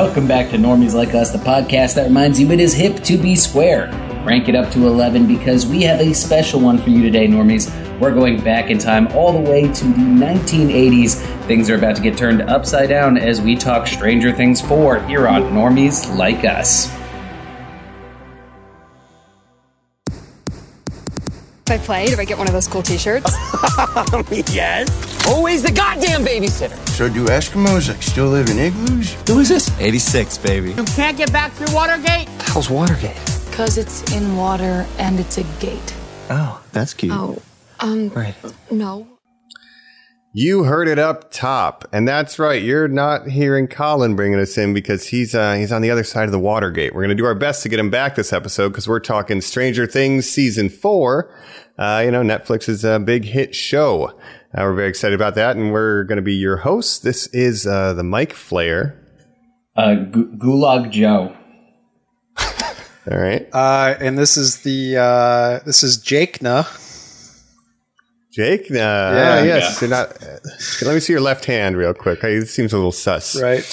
[0.00, 3.18] Welcome back to Normies Like Us, the podcast that reminds you it is hip to
[3.18, 3.90] be square.
[4.24, 7.68] Rank it up to 11 because we have a special one for you today, Normies.
[7.98, 11.16] We're going back in time all the way to the 1980s.
[11.46, 15.26] Things are about to get turned upside down as we talk Stranger Things 4 here
[15.26, 16.86] on Normies Like Us.
[21.66, 23.32] If I play, do I get one of those cool t-shirts?
[24.54, 25.07] yes.
[25.28, 26.76] Always the goddamn babysitter.
[26.88, 29.12] So do Eskimos like still live in igloos?
[29.28, 29.70] Who is this?
[29.78, 30.72] 86, baby.
[30.72, 32.28] You can't get back through Watergate?
[32.40, 33.16] How's Watergate?
[33.50, 35.94] Because it's in water and it's a gate.
[36.30, 37.12] Oh, that's cute.
[37.14, 37.40] Oh,
[37.80, 38.34] um, Right.
[38.70, 39.06] no.
[40.34, 42.62] You heard it up top, and that's right.
[42.62, 46.26] You're not hearing Colin bringing us in because he's uh, he's on the other side
[46.26, 46.94] of the Watergate.
[46.94, 49.40] We're going to do our best to get him back this episode because we're talking
[49.40, 51.34] Stranger Things season four.
[51.78, 54.16] Uh, you know, Netflix's uh, big hit show.
[54.56, 56.98] Uh, we're very excited about that, and we're going to be your hosts.
[56.98, 58.98] This is uh, the Mike Flair.
[59.76, 61.36] Uh, Gu- Gulag Joe.
[63.10, 66.64] All right, Uh, and this is the uh, this is Jake Na.
[68.32, 68.70] Jake.
[68.70, 69.38] Uh, Yeah.
[69.40, 69.80] ah, yes.
[69.80, 70.22] You're not.
[70.22, 70.38] Uh,
[70.82, 72.22] let me see your left hand real quick.
[72.24, 73.40] It seems a little sus.
[73.40, 73.64] Right.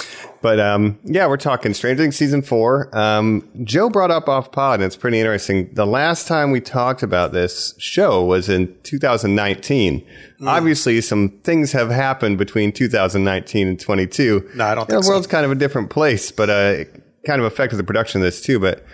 [0.45, 2.95] But um, yeah, we're talking Stranger Things season four.
[2.95, 5.73] Um, Joe brought up off pod, and it's pretty interesting.
[5.73, 10.05] The last time we talked about this show was in 2019.
[10.37, 10.47] Hmm.
[10.47, 14.51] Obviously, some things have happened between 2019 and 22.
[14.53, 15.09] No, I don't You know, think the so.
[15.09, 18.25] world's kind of a different place, but uh, it kind of affected the production of
[18.25, 18.59] this too.
[18.59, 18.85] But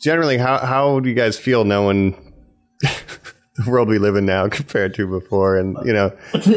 [0.00, 2.32] generally, how how do you guys feel knowing
[3.64, 5.56] the world we live in now compared to before?
[5.56, 6.16] And you know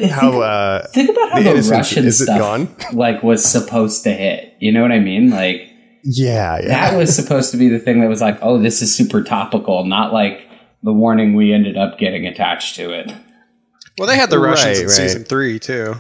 [0.10, 2.76] how uh, Think about how the the, Russian is it stuff gone?
[2.94, 4.54] like was supposed to hit.
[4.60, 5.30] You know what I mean?
[5.30, 5.70] Like
[6.04, 6.68] yeah, yeah.
[6.68, 9.86] that was supposed to be the thing that was like, oh, this is super topical,
[9.86, 10.48] not like
[10.84, 13.12] the warning we ended up getting attached to it.
[13.98, 14.92] Well, they had the Russians Right, in right.
[14.96, 15.96] season three too.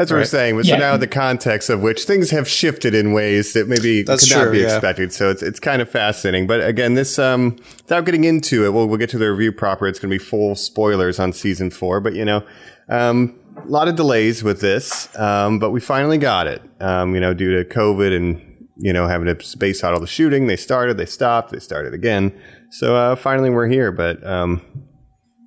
[0.00, 0.56] That's what we're saying.
[0.56, 0.76] But Yeah.
[0.76, 4.34] so now the context of which things have shifted in ways that maybe That's could
[4.34, 4.76] not be yeah.
[4.76, 5.12] expected.
[5.12, 6.46] So it's it's kind of fascinating.
[6.46, 9.86] But again, this um without getting into it, we'll we'll get to the review proper.
[9.86, 12.00] It's gonna be full spoilers on season four.
[12.00, 12.42] But you know,
[12.88, 15.14] um a lot of delays with this.
[15.18, 16.62] Um, but we finally got it.
[16.80, 18.40] Um, you know, due to COVID and
[18.78, 20.46] you know, having to space out all the shooting.
[20.46, 22.32] They started, they stopped, they started again.
[22.70, 24.62] So uh finally we're here, but um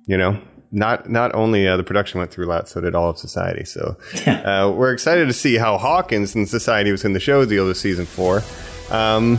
[0.06, 0.38] you know,
[0.74, 3.64] not not only uh, the production went through a lot, so did all of society.
[3.64, 3.96] So
[4.26, 7.80] uh, we're excited to see how Hawkins and society was in the show deal this
[7.80, 8.42] season four.
[8.90, 9.38] Um,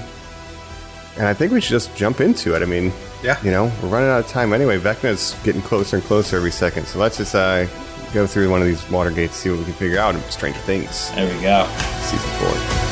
[1.18, 2.62] and I think we should just jump into it.
[2.62, 2.91] I mean,
[3.23, 3.38] Yeah.
[3.44, 4.78] you know, we're running out of time anyway.
[4.79, 6.88] Vecna's getting closer and closer every second.
[6.88, 7.66] So let's just uh,
[8.13, 10.59] go through one of these water gates, see what we can figure out in Stranger
[10.59, 11.67] Things There we go.
[12.02, 12.84] season four.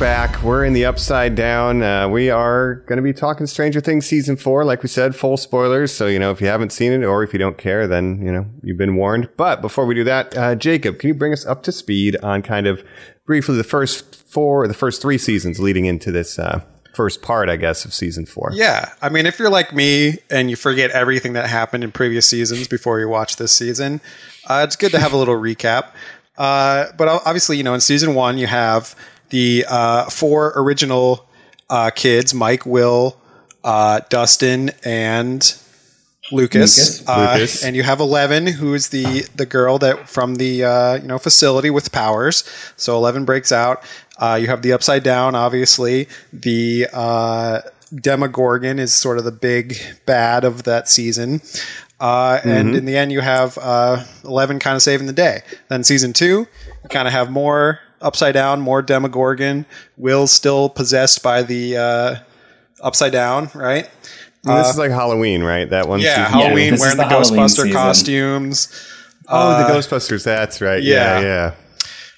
[0.00, 0.42] Back.
[0.42, 1.82] We're in the upside down.
[1.82, 4.64] Uh, we are going to be talking Stranger Things season four.
[4.64, 5.92] Like we said, full spoilers.
[5.92, 8.32] So, you know, if you haven't seen it or if you don't care, then, you
[8.32, 9.28] know, you've been warned.
[9.36, 12.40] But before we do that, uh, Jacob, can you bring us up to speed on
[12.40, 12.82] kind of
[13.26, 16.62] briefly the first four, the first three seasons leading into this uh,
[16.94, 18.52] first part, I guess, of season four?
[18.54, 22.26] Yeah, I mean, if you're like me and you forget everything that happened in previous
[22.26, 24.00] seasons before you watch this season,
[24.46, 25.90] uh, it's good to have a little recap.
[26.38, 28.96] Uh, but obviously, you know, in season one, you have
[29.30, 31.26] the uh, four original
[31.68, 33.16] uh, kids: Mike, Will,
[33.64, 35.40] uh, Dustin, and
[36.32, 37.00] Lucas.
[37.00, 37.08] Lucas.
[37.08, 37.64] Uh, Lucas.
[37.64, 41.18] And you have Eleven, who is the the girl that from the uh, you know
[41.18, 42.44] facility with powers.
[42.76, 43.82] So Eleven breaks out.
[44.18, 46.06] Uh, you have the Upside Down, obviously.
[46.32, 47.62] The uh,
[47.94, 51.40] Demogorgon is sort of the big bad of that season.
[51.98, 55.42] Uh, And in the end, you have uh, Eleven kind of saving the day.
[55.68, 56.46] Then season two,
[56.82, 59.66] you kind of have more Upside Down, more Demogorgon.
[59.96, 62.16] Will's still possessed by the uh,
[62.82, 63.88] Upside Down, right?
[64.44, 65.68] And this is like Halloween, right?
[65.68, 66.40] That one Yeah, season.
[66.40, 67.72] Halloween this is wearing the, the Halloween Ghostbuster season.
[67.72, 68.86] costumes.
[69.28, 70.24] Oh, the Ghostbusters.
[70.24, 70.82] That's right.
[70.82, 71.24] Yeah, yeah.
[71.26, 71.54] yeah.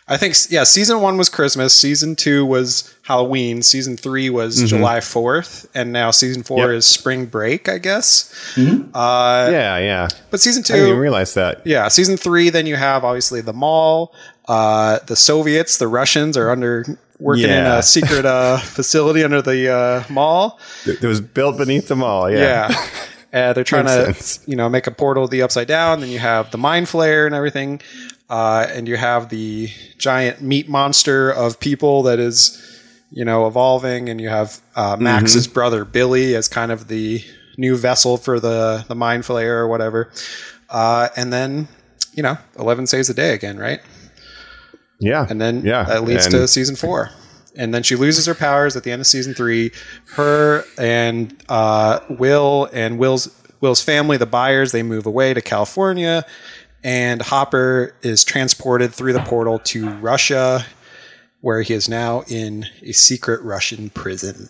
[0.09, 5.01] I think yeah, season one was Christmas, season two was Halloween, season three was July
[5.01, 6.71] fourth, and now season four Mm-hmm.
[6.71, 6.79] Yep.
[6.79, 8.35] is spring break, I guess.
[8.57, 10.09] yeah, yeah.
[10.31, 11.63] But season two, I didn't realize that.
[11.67, 14.15] yeah, season three, then you have obviously the mall.
[14.49, 16.85] Uh, the Soviets, the Russians are under
[17.21, 20.59] working in a secret uh, facility under the uh, mall.
[20.85, 22.31] It was built beneath the mall.
[22.31, 22.69] Yeah.
[22.71, 22.87] Yeah.
[23.33, 24.45] Uh, they're trying to, sense.
[24.47, 26.01] you know, make a portal to the upside down.
[26.01, 27.81] Then you have the mind flayer and everything,
[28.29, 32.61] uh, and you have the giant meat monster of people that is,
[33.11, 34.11] you know, evolving.
[34.11, 35.55] And you have uh, Max's Mm-hmm.
[35.55, 37.25] brother Billy as kind of the
[37.57, 40.11] new vessel for the the mind flayer or whatever.
[40.69, 41.69] Uh, and then
[42.13, 43.81] you know, Eleven saves the day again, right?
[45.03, 45.27] Yeah.
[45.29, 47.11] And then yeah, that leads and- to season four.
[47.55, 49.73] And then she loses her powers at the end of season three.
[50.15, 53.29] Her and uh, Will and Will's
[53.61, 56.25] Will's family, the Byers, they move away to California,
[56.83, 60.65] and Hopper is transported through the portal to Russia,
[61.43, 64.49] where he is now in a secret Russian prison.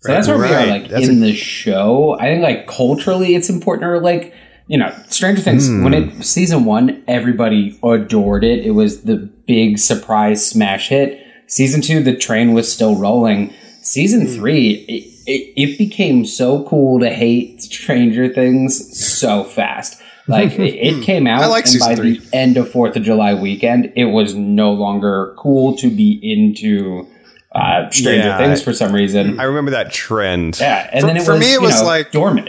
[0.00, 2.18] So that's where we are, like That's in the show.
[2.18, 3.88] I think, like culturally, it's important.
[3.88, 4.34] Or like,
[4.66, 5.66] you know, Stranger Things.
[5.68, 5.84] Hmm.
[5.84, 8.64] When it season one, everybody adored it.
[8.64, 11.24] It was the big surprise smash hit.
[11.46, 13.52] Season two, the train was still rolling.
[13.82, 14.34] Season hmm.
[14.34, 20.00] three, it, it, it became so cool to hate Stranger Things so fast.
[20.28, 21.02] Like it, it hmm.
[21.02, 22.18] came out, I like and by three.
[22.18, 27.08] the end of Fourth of July weekend, it was no longer cool to be into
[27.54, 28.38] uh, Stranger Yeah.
[28.38, 29.38] Things for some reason.
[29.40, 30.58] I remember that trend.
[30.60, 32.48] Yeah, and For- then it for was, me, it was know, like- dormant.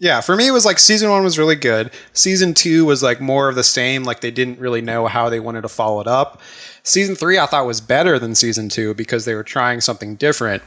[0.00, 1.90] Yeah, for me, it was like season one was really good.
[2.14, 4.02] Season two was like more of the same.
[4.02, 6.40] Like they didn't really know how they wanted to follow it up.
[6.82, 10.62] Season three, I thought was better than season two because they were trying something different.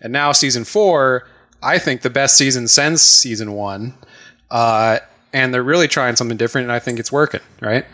[0.00, 1.26] And now season four,
[1.64, 3.92] I think the best season since season one.
[4.52, 5.00] Uh,
[5.32, 7.40] and they're really trying something different, and I think it's working.
[7.60, 7.84] Right?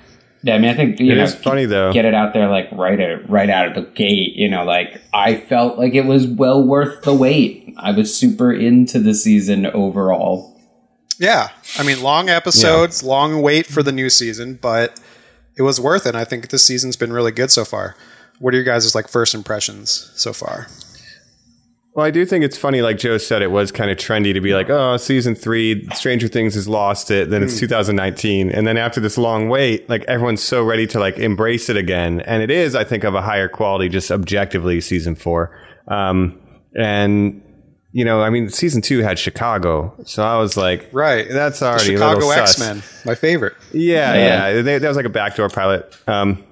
[0.42, 1.90] Yeah, I mean, I think you It know, is funny though.
[1.92, 4.34] get it out there like right at, right out of the gate.
[4.34, 7.72] You know, like I felt like it was well worth the wait.
[7.78, 10.51] I was super into the season overall.
[11.22, 11.50] Yeah.
[11.78, 14.98] I mean, long episodes, long wait for the new season, but
[15.56, 16.16] it was worth it.
[16.16, 17.94] I think this season's been really good so far.
[18.40, 20.66] What are your guys' like first impressions so far?
[21.94, 24.40] Well, I do think it's funny, like Joe said, it was kind of trendy to
[24.40, 27.30] be like, oh, season three, Stranger Things has lost it.
[27.30, 27.48] Then Hmm.
[27.48, 28.50] it's 2019.
[28.50, 32.20] And then after this long wait, like everyone's so ready to like embrace it again.
[32.22, 35.56] And it is, I think, of a higher quality, just objectively, season four.
[35.86, 36.40] Um,
[36.74, 37.42] and,
[37.92, 39.94] you know, I mean, season two had Chicago.
[40.04, 41.28] So I was like, Right.
[41.28, 43.54] that's already a Chicago X Men, my favorite.
[43.72, 44.48] Yeah, Yeah.
[44.48, 44.62] yeah.
[44.62, 45.94] They, that was like a backdoor pilot.
[46.06, 46.42] Um,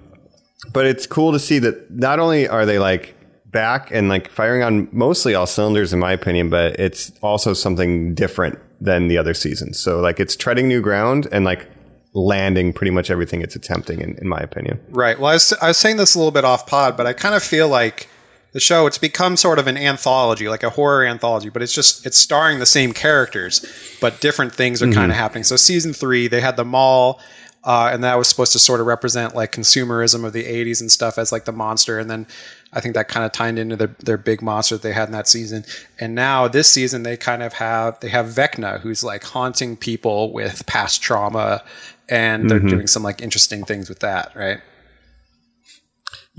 [0.72, 3.16] but it's cool to see that not only are they like
[3.46, 8.14] back and like firing on mostly all cylinders, in my opinion, but it's also something
[8.14, 9.78] different than the other seasons.
[9.78, 11.66] So like it's treading new ground and like
[12.14, 14.78] landing pretty much everything it's attempting, in, in my opinion.
[14.90, 15.18] Right.
[15.18, 17.34] Well, I was, I was saying this a little bit off pod, but I kind
[17.34, 18.08] of feel like
[18.52, 22.04] the show it's become sort of an anthology, like a horror anthology, but it's just
[22.06, 23.64] it's starring the same characters,
[24.00, 25.44] but different things are kind of happening.
[25.44, 27.20] So season three, they had the mall.
[27.62, 30.90] Uh, and that was supposed to sort of represent like consumerism of the 80s and
[30.90, 32.26] stuff as like the monster and then
[32.72, 35.12] i think that kind of tied into their, their big monster that they had in
[35.12, 35.62] that season
[35.98, 40.32] and now this season they kind of have they have vecna who's like haunting people
[40.32, 41.62] with past trauma
[42.08, 44.62] and they're doing some like interesting things with that right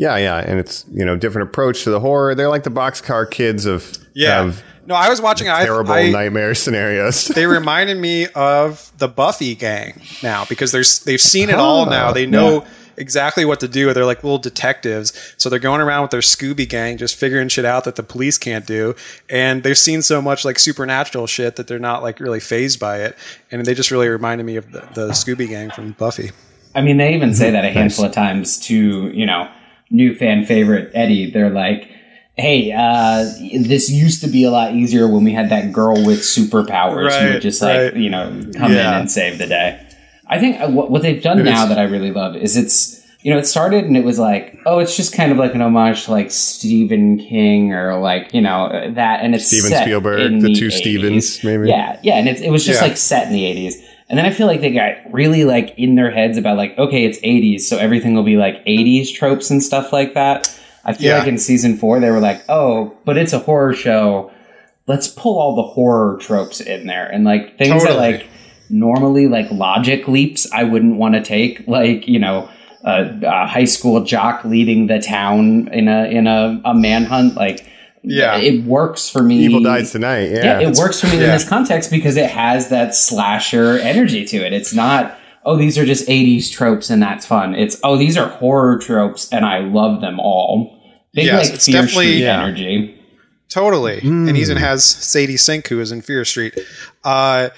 [0.01, 2.33] Yeah, yeah, and it's you know different approach to the horror.
[2.33, 4.00] They're like the boxcar kids of
[4.39, 7.27] of no i was watching I, terrible I, nightmare scenarios.
[7.27, 12.12] they reminded me of the Buffy gang now because there's they've seen it all now.
[12.12, 12.65] They know
[12.98, 13.94] exactly what to do.
[13.94, 17.63] They're like little detectives, so they're going around with their Scooby gang, just figuring shit
[17.65, 18.95] out that the police can't do.
[19.30, 23.03] And they've seen so much like supernatural shit that they're not like really fazed by
[23.03, 23.15] it.
[23.51, 26.31] And they just really reminded me of the, the Scooby gang from Buffy.
[26.74, 29.48] I mean, they even say that a handful of times to you know
[29.91, 31.29] new fan favorite Eddie.
[31.31, 31.88] They're like,
[32.36, 33.24] "Hey, uh,
[33.65, 37.33] this used to be a lot easier when we had that girl with superpowers who
[37.33, 37.95] would just like right.
[37.95, 38.95] you know come Yeah.
[38.95, 39.86] in and save the day."
[40.27, 43.31] I think uh, what, what they've done now that I really love is it's you
[43.33, 46.05] know it started and it was like oh it's just kind of like an homage
[46.05, 50.53] to like Stephen King or like you know that and it's Steven Spielberg, in the
[50.55, 50.71] two 80s.
[50.71, 51.67] Stevens, maybe.
[51.67, 52.88] yeah yeah and it, it was just Yeah.
[52.88, 53.74] like set in the 80s
[54.12, 57.06] and then I feel like they got really like in their heads about like okay
[57.06, 60.53] it's 80s so everything will be like 80s tropes and stuff like that.
[60.86, 61.20] I feel Yeah.
[61.20, 64.32] like in season 4 they were like oh but it's a horror show.
[64.86, 67.08] Let's pull all the horror tropes in there.
[67.08, 68.27] And like things that like
[68.70, 71.68] normally like logic leaps I wouldn't want to take.
[71.68, 72.50] Like you know
[72.84, 77.36] a, a high school jock leading the town in a in a, a manhunt.
[77.36, 77.65] Like
[78.03, 78.38] Yeah.
[78.38, 80.31] it works for me Evil dies tonight.
[80.31, 84.25] Yeah, yeah, it works for me in this context because it has that slasher energy
[84.25, 84.53] to it.
[84.53, 87.53] It's not, oh, these are just 80s tropes and that's fun.
[87.55, 90.79] It's, oh, these are horror tropes and I love them all.
[91.13, 92.43] Big Yes, like it's Fear definitely- Street Yeah.
[92.43, 92.98] energy.
[93.50, 94.00] Totally.
[94.01, 96.58] And he even has Sadie Sink, who is in Fear Street.
[97.03, 97.50] Uh,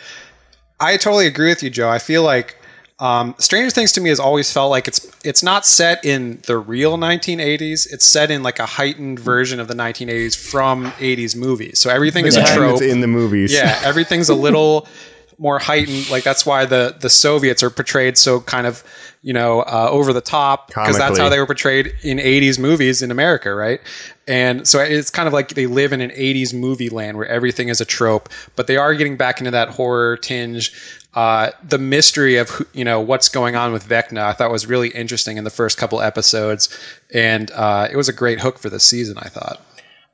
[0.79, 1.87] I totally agree with you, Joe.
[1.87, 2.57] I feel like
[3.03, 6.57] um, Stranger Things to me has always felt like it's it's not set in the
[6.57, 7.91] real 1980s.
[7.91, 11.79] It's set in like a heightened version of the 1980s from 80s movies.
[11.79, 12.81] So everything is a trope.
[12.81, 13.51] it's in the movies.
[13.53, 14.87] Yeah, everything's a little
[15.37, 16.09] more heightened.
[16.09, 18.85] Like that's why the the Soviets are portrayed so kind of
[19.21, 23.01] you know uh, over the top because that's how they were portrayed in 80s movies
[23.01, 23.81] in America, right?
[24.29, 27.67] And so it's kind of like they live in an 80s movie land where everything
[27.67, 30.71] is a trope, but they are getting back into that horror tinge.
[31.13, 34.65] Uh, the mystery of who, you know what's going on with Vecna, I thought was
[34.65, 36.69] really interesting in the first couple episodes,
[37.13, 39.17] and uh, it was a great hook for the season.
[39.19, 39.61] I thought.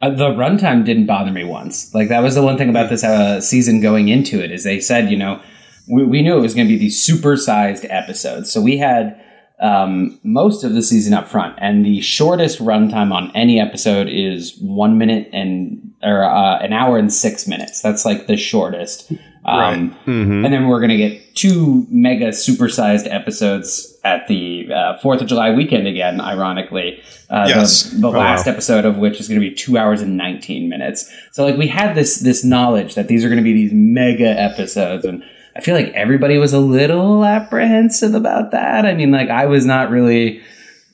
[0.02, 1.94] Uh, the runtime didn't bother me once.
[1.94, 4.80] Like that was the one thing about this uh, season going into it is they
[4.80, 5.42] said, you know,
[5.90, 9.22] we, we knew it was going to be these super-sized episodes, so we had
[9.62, 14.58] um, most of the season up front, and the shortest runtime on any episode is
[14.60, 17.82] one minute and or uh, an hour and six minutes.
[17.82, 19.12] That's like the shortest.
[19.50, 25.22] Um, And then we're going to get two mega supersized episodes at the uh, Fourth
[25.22, 26.22] of July weekend again.
[26.22, 27.84] Ironically, uh, Yes.
[27.92, 31.10] the, the last episode of which is going to be two hours and nineteen minutes.
[31.32, 34.30] So like we had this this knowledge that these are going to be these mega
[34.40, 35.24] episodes, and
[35.56, 38.86] I feel like everybody was a little apprehensive about that.
[38.86, 40.42] I mean, like I was not really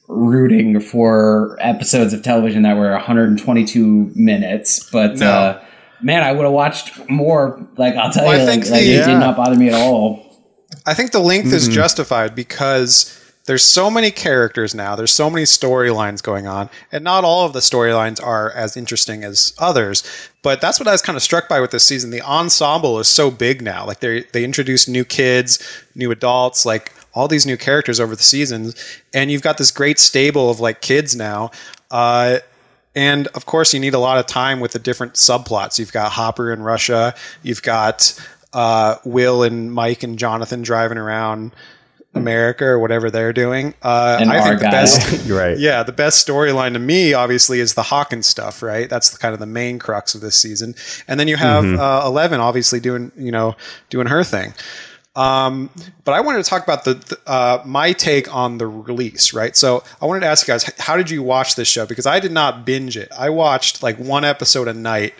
[0.07, 5.27] rooting for episodes of television that were 122 minutes, but No.
[5.31, 5.59] uh,
[6.05, 7.59] man, I would have watched more.
[7.77, 9.07] Like I'll tell Well, I you, think like, like, the- it Yeah.
[9.07, 10.21] did not bother me at all.
[10.85, 13.11] I think the length is justified because
[13.45, 14.95] there's so many characters now.
[14.95, 19.23] There's so many storylines going on, and not all of the storylines are as interesting
[19.23, 20.03] as others.
[20.43, 22.09] But that's what I was kind of struck by with this season.
[22.11, 23.85] The ensemble is so big now.
[23.85, 25.59] Like they they introduced new kids,
[25.95, 28.75] new adults, like all these new characters over the seasons,
[29.13, 31.49] and you've got this great stable of like kids now.
[31.89, 32.39] Uh,
[32.95, 35.77] and of course, you need a lot of time with the different subplots.
[35.79, 37.13] You've got Hopper in Russia.
[37.43, 38.17] You've got
[38.53, 41.51] uh, Will and Mike and Jonathan driving around
[42.13, 43.73] America or whatever they're doing.
[43.81, 44.71] Uh, And I think the Argyle.
[44.71, 45.57] best, right.
[45.59, 48.63] yeah, the best storyline to me, obviously, is the Hawkins stuff.
[48.63, 50.75] Right, that's the, kind of the main crux of this season.
[51.09, 53.55] And then you have uh, Eleven, obviously doing you know
[53.89, 54.53] doing her thing.
[55.15, 55.69] Um,
[56.03, 59.55] but I wanted to talk about the, the uh, my take on the release, right?
[59.55, 61.85] So I wanted to ask you guys, how did you watch this show?
[61.85, 63.09] Because I did not binge it.
[63.17, 65.13] I watched like one episode a night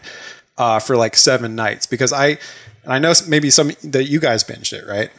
[0.57, 2.37] uh, for like seven nights because I,
[2.83, 5.09] and I know maybe some that you guys binged it, right?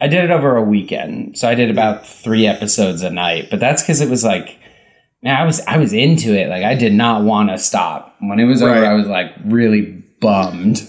[0.00, 3.48] I did it over a weekend, so I did about three episodes a night.
[3.50, 4.58] But that's because it was like,
[5.22, 6.48] man, I was I was into it.
[6.48, 8.14] Like I did not want to stop.
[8.20, 8.76] When it was Right.
[8.78, 9.82] over, I was like really
[10.20, 10.82] bummed.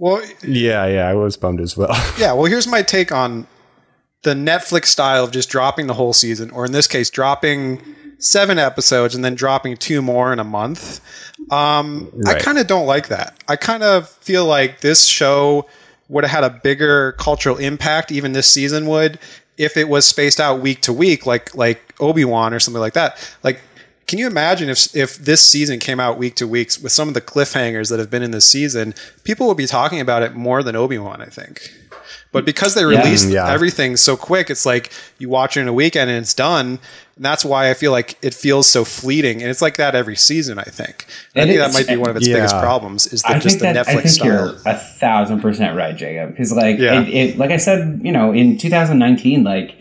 [0.00, 1.90] Well, Yeah, yeah, I was bummed as well.
[2.18, 2.32] yeah.
[2.32, 3.46] Well, here's my take on
[4.22, 7.82] the Netflix style of just dropping the whole season, or in this case, dropping
[8.18, 11.00] seven episodes and then dropping two more in a month.
[11.52, 13.36] Um, I kind of don't like that.
[13.46, 15.66] I kind of feel like this show
[16.08, 19.18] would have had a bigger cultural impact, even this season would,
[19.58, 22.94] if it was spaced out week to week, like like Obi Wan or something like
[22.94, 23.36] that.
[23.42, 23.60] Like,
[24.10, 27.14] can you imagine if if this season came out week to week with some of
[27.14, 28.92] the cliffhangers that have been in this season?
[29.24, 31.70] People would be talking about it more than Obi Wan, I think.
[32.32, 33.52] But because they released Mm, yeah.
[33.52, 36.78] everything so quick, it's like you watch it in a weekend and it's done.
[37.16, 39.42] And that's why I feel like it feels so fleeting.
[39.42, 41.06] And it's like that every season, I think.
[41.36, 42.36] I think that might be one of its Yeah.
[42.36, 44.26] biggest problems is the, just think the that I Netflix think style.
[44.26, 46.30] you're a thousand percent right, Jacob.
[46.30, 47.02] Because like Yeah.
[47.02, 49.74] it, it, like I said, you know, in 2019, like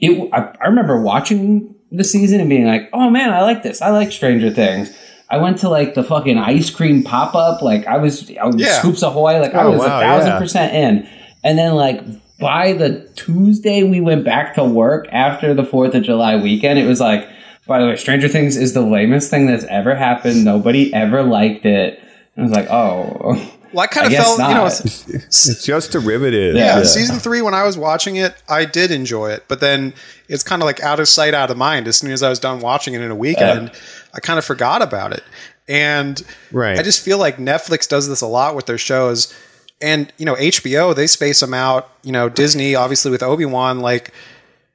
[0.00, 3.80] it, I, I remember watching the season and being like, oh man, I like this.
[3.82, 4.94] I like Stranger Things.
[5.30, 7.60] I went to like the fucking ice cream pop up.
[7.62, 8.78] Like I was, I was Yeah.
[8.78, 9.40] Scoops Ahoy.
[9.40, 10.38] Like I Oh, was wow, a thousand yeah.
[10.38, 11.08] percent in.
[11.44, 12.02] And then like
[12.38, 16.86] by the Tuesday we went back to work after the Fourth of July weekend, it
[16.86, 17.28] was like,
[17.66, 20.44] by the way, Stranger Things is the lamest thing that's ever happened.
[20.44, 22.00] Nobody ever liked it.
[22.36, 23.34] I was like, oh.
[23.72, 24.80] Well, I kind of guess felt, you know, not.
[24.84, 26.54] it's just derivative.
[26.56, 26.82] yeah, Yeah.
[26.84, 29.44] season three, when I was watching it, I did enjoy it.
[29.48, 29.92] But then
[30.28, 31.86] it's kind of like out of sight, out of mind.
[31.88, 33.70] As soon as I was done watching it in a weekend,
[34.14, 35.22] I kind of forgot about it.
[35.68, 36.78] And Right.
[36.78, 39.34] I just feel like Netflix does this a lot with their shows.
[39.80, 41.90] And, you know, HBO, they space them out.
[42.02, 44.12] You know, Disney, obviously with Obi Wan, like,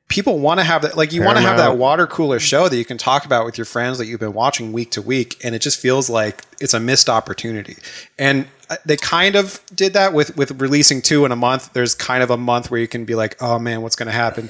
[0.09, 2.75] people want to have that like you want to have that water cooler show that
[2.77, 5.55] you can talk about with your friends that you've been watching week to week and
[5.55, 7.77] it just feels like it's a missed opportunity
[8.19, 11.95] and uh, they kind of did that with with releasing two in a month there's
[11.95, 14.49] kind of a month where you can be like oh man what's going to happen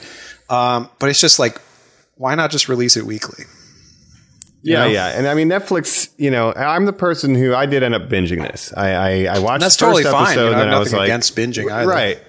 [0.50, 1.60] um, but it's just like
[2.16, 3.46] why not just release it weekly
[4.62, 4.86] Yeah, know?
[4.86, 6.10] yeah, and I mean Netflix.
[6.18, 8.72] You know, I'm the person who I did end up binging this.
[8.76, 10.80] I I, I watched that's the first totally fine episode, you know, I and I
[10.80, 12.22] was nothing like, against binging either right.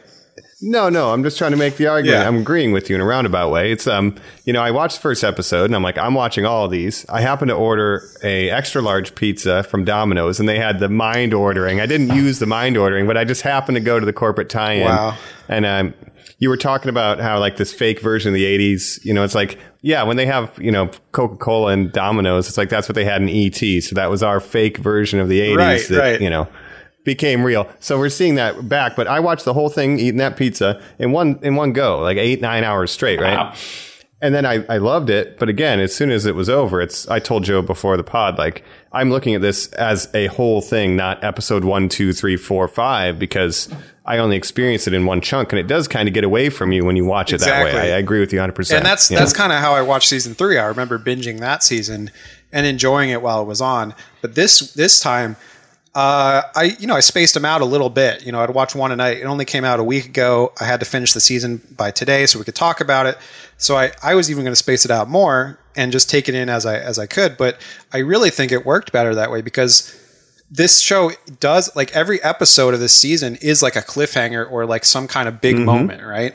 [0.67, 2.23] No, no, I'm just trying to make the argument.
[2.23, 2.27] Yeah.
[2.27, 3.71] I'm agreeing with you in a roundabout way.
[3.71, 6.65] It's um, you know, I watched the first episode and I'm like, I'm watching all
[6.65, 7.05] of these.
[7.11, 11.35] I happened to order a extra large pizza from Domino's and they had the mind
[11.35, 11.81] ordering.
[11.81, 14.49] I didn't use the mind ordering, but I just happened to go to the corporate
[14.49, 14.87] tie-in.
[14.87, 15.19] Wow.
[15.49, 15.95] And um,
[16.39, 19.35] you were talking about how like this fake version of the 80s, you know, it's
[19.35, 23.05] like, yeah, when they have, you know, Coca-Cola and Domino's, it's like that's what they
[23.05, 23.83] had in ET.
[23.83, 26.21] So that was our fake version of the 80s Right, that, right.
[26.23, 26.49] you know,
[27.05, 27.69] became real.
[27.81, 28.97] So we're seeing that back.
[28.97, 32.17] But I watched the whole thing eating that pizza in one in one go, like
[32.17, 33.37] eight nine hours straight, right?
[33.37, 33.55] Wow.
[34.21, 37.07] And then I, I loved it, but again, as soon as it was over, it's
[37.09, 40.97] I told Joe before the pod, like I'm looking at this as a whole thing,
[40.97, 43.69] not episode one, two, three, four, five, because
[44.07, 46.73] I only experienced it in one chunk, and it does kind of get away from
[46.73, 47.73] you when you watch it that way.
[47.93, 48.53] I, I agree with you 100.
[48.55, 50.57] percent and that's that's kind of how I watched season three.
[50.57, 52.11] I remember binging that season
[52.51, 53.95] and enjoying it while it was on.
[54.23, 55.37] But this this time,
[55.95, 58.27] uh, I you know I spaced them out a little bit.
[58.27, 59.19] You know, I'd watch one a night.
[59.19, 60.53] It only came out a week ago.
[60.61, 63.17] I had to finish the season by today so we could talk about it.
[63.59, 66.35] So I, I was even going to space it out more and just take it
[66.35, 67.37] in as I as I could.
[67.37, 67.59] But
[67.93, 70.01] I really think it worked better that way because
[70.51, 74.85] this show does like every episode of this season is like a cliffhanger or like
[74.85, 76.35] some kind of big moment, right?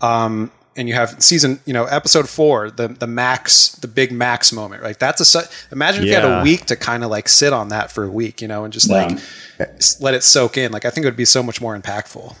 [0.00, 4.52] Um, and you have season, you know, episode four, the the max, the big max
[4.52, 4.98] moment, right?
[4.98, 5.40] That's a su-
[5.72, 8.10] imagine if you had a week to kind of like sit on that for a
[8.10, 9.18] week, you know, and just like
[9.58, 10.72] s- let it soak in.
[10.72, 12.34] Like I think it would be so much more impactful.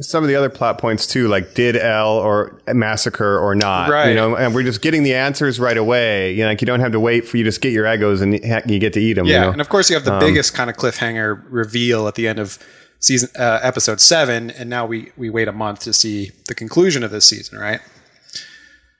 [0.00, 4.10] some of the other plot points too, like did El or massacre or not, Right.
[4.10, 6.32] You know, and we're just getting the answers right away.
[6.34, 8.34] You know, like you don't have to wait for you just get your Eggos and
[8.70, 9.26] you get to eat them.
[9.26, 9.50] Yeah, you know?
[9.52, 12.38] and of course you have the Um, biggest kind of cliffhanger reveal at the end
[12.38, 12.58] of
[13.00, 17.02] season uh, episode seven, and now we we wait a month to see the conclusion
[17.02, 17.80] of this season, right?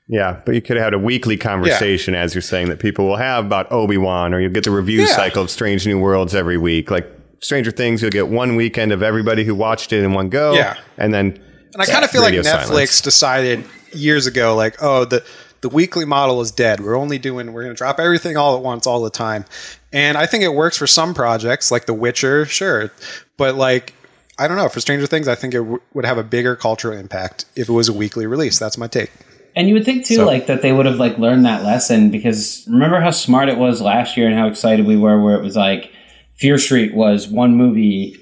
[0.09, 3.17] Yeah, but you could have had a weekly conversation, as you're saying, that people will
[3.17, 5.07] have about Obi Wan, or you'll get the review Yeah.
[5.15, 6.91] cycle of Strange New Worlds every week.
[6.91, 7.07] Like
[7.41, 10.55] Stranger Things, you'll get one weekend of everybody who watched it in one go.
[10.55, 10.77] Yeah.
[10.99, 11.39] and then
[11.75, 13.01] And I kind of feel like Netflix silence.
[13.03, 15.23] decided years ago, like, oh, the
[15.63, 16.81] the weekly model is dead.
[16.81, 19.45] We're only doing we're going to drop everything all at once, all the time.
[19.93, 22.91] And I think it works for some projects, like The Witcher, sure,
[23.37, 23.95] but like.
[24.39, 24.71] I don't know.
[24.71, 27.73] For Stranger Things, I think it w- would have a bigger cultural impact if it
[27.73, 28.59] was a weekly release.
[28.59, 29.11] That's my take.
[29.55, 32.11] And you would think too, So- like that they would have like learned that lesson
[32.11, 35.43] because remember how smart it was last year and how excited we were, where it
[35.43, 35.93] was like
[36.39, 38.17] Fear Street was one movie,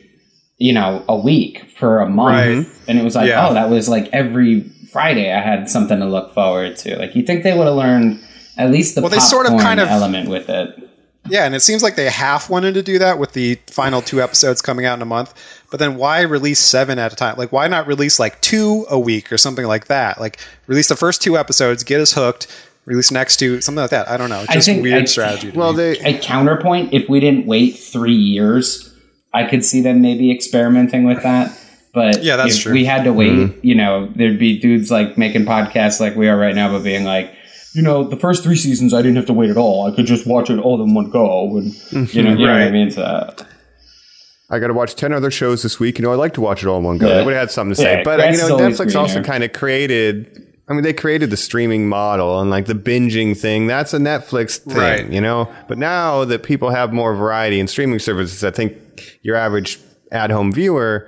[0.57, 2.67] you know, a week for a month, Right.
[2.89, 3.47] and it was like, Yeah.
[3.49, 6.99] oh, that was like every Friday I had something to look forward to.
[6.99, 8.21] Like you think they would have learned
[8.57, 10.85] at least the Well, they sort of popcorn kind of- element with it.
[11.31, 14.23] Yeah, and it seems like they half wanted to do that with the final two
[14.23, 15.35] episodes coming out in a month.
[15.71, 17.37] But then why release seven at a time?
[17.37, 20.19] Like, why not release like two a week or something like that?
[20.19, 22.47] Like, release the first two episodes, get us hooked.
[22.87, 24.09] Release next two, something like that.
[24.09, 24.41] I don't know.
[24.41, 25.51] It's I just think weird I- strategy.
[25.51, 25.99] Well, me.
[25.99, 28.95] they A counterpoint: if we didn't wait three years,
[29.35, 31.53] I could see them maybe experimenting with that.
[31.95, 32.73] But Yeah, that's if true.
[32.73, 33.67] we had to wait, mm-hmm.
[33.67, 37.05] you know, there'd be dudes like making podcasts like we are right now, but being
[37.05, 37.33] like,
[37.75, 39.91] you know, the first three seasons I didn't have to wait at all.
[39.91, 42.17] I could just watch it all in one go, and mm-hmm.
[42.17, 42.91] you know, you know what I mean.
[42.91, 43.35] So,
[44.51, 45.99] I got to watch 10 other shows this week.
[45.99, 47.09] You know, I'd like to watch it all in one go.
[47.09, 47.19] Yeah.
[47.19, 47.99] They would have had something to say.
[47.99, 51.37] Yeah, but, you know, always Netflix also kind of created, I mean, they created the
[51.37, 53.67] streaming model and like the binging thing.
[53.67, 55.13] That's a Netflix thing, Right.
[55.13, 55.53] you know?
[55.69, 58.75] But now that people have more variety in streaming services, I think
[59.21, 59.79] your average
[60.11, 61.07] at home viewer,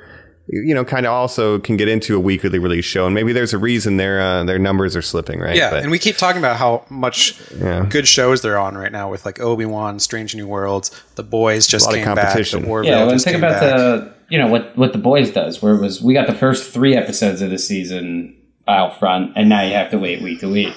[0.52, 3.06] you know, kind of also can get into a weekly release show.
[3.06, 5.54] And maybe there's a reason their, uh, their numbers are slipping, right?
[5.56, 7.86] yeah, But- and we keep talking about how much Yeah.
[7.88, 11.66] good shows they're on right now with like Obi Wan, Strange New Worlds, The Boys
[11.66, 12.64] just lot of came back, The competition.
[12.64, 13.76] Orville yeah, well, just think about back.
[13.76, 16.72] the you know what what the boys does, where it was we got the first
[16.72, 18.34] three episodes of the season
[18.68, 20.72] out front, and now you have to wait week to week.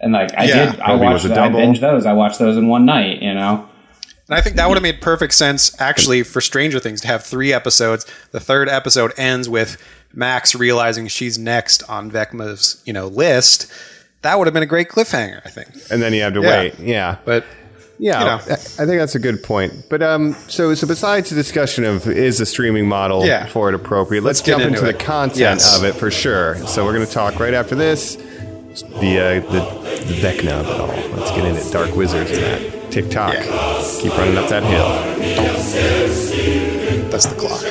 [0.00, 0.70] And like I Yeah.
[0.72, 1.60] did, I Obi watched, I a I double.
[1.60, 2.06] binged those.
[2.06, 3.22] I watched those in one night.
[3.22, 3.64] You know.
[4.28, 7.24] And I think that would have made perfect sense actually for Stranger Things to have
[7.24, 8.04] three episodes.
[8.32, 9.76] The third episode ends with
[10.12, 13.72] Max realizing she's next on Vecna's, you know, list.
[14.22, 15.68] That would have been a great cliffhanger, I think.
[15.90, 16.48] and then you have to Yeah.
[16.58, 16.78] wait.
[16.78, 17.16] Yeah.
[17.24, 17.44] But
[18.00, 18.34] Yeah, you know.
[18.54, 19.72] I think that's a good point.
[19.90, 23.46] But um, so so besides the discussion of is the streaming model Yeah.
[23.46, 25.76] for it appropriate, let's, Let's jump into, into the content Yes.
[25.76, 26.56] of it for sure.
[26.66, 28.16] So we're going to talk right after this.
[28.82, 29.60] The uh, the,
[30.06, 31.16] the Vecna of it all.
[31.16, 33.34] Let's get into Dark Wizards and that TikTok.
[33.34, 33.98] Yeah.
[34.00, 34.88] Keep running up that hill.
[37.10, 37.62] that's the clock.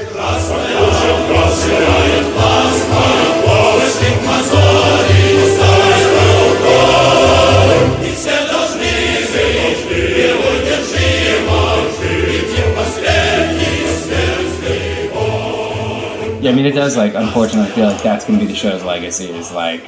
[16.39, 18.84] Yeah, I mean, it does like unfortunately feel like that's going to be the show's
[18.84, 19.26] legacy.
[19.26, 19.84] Is like,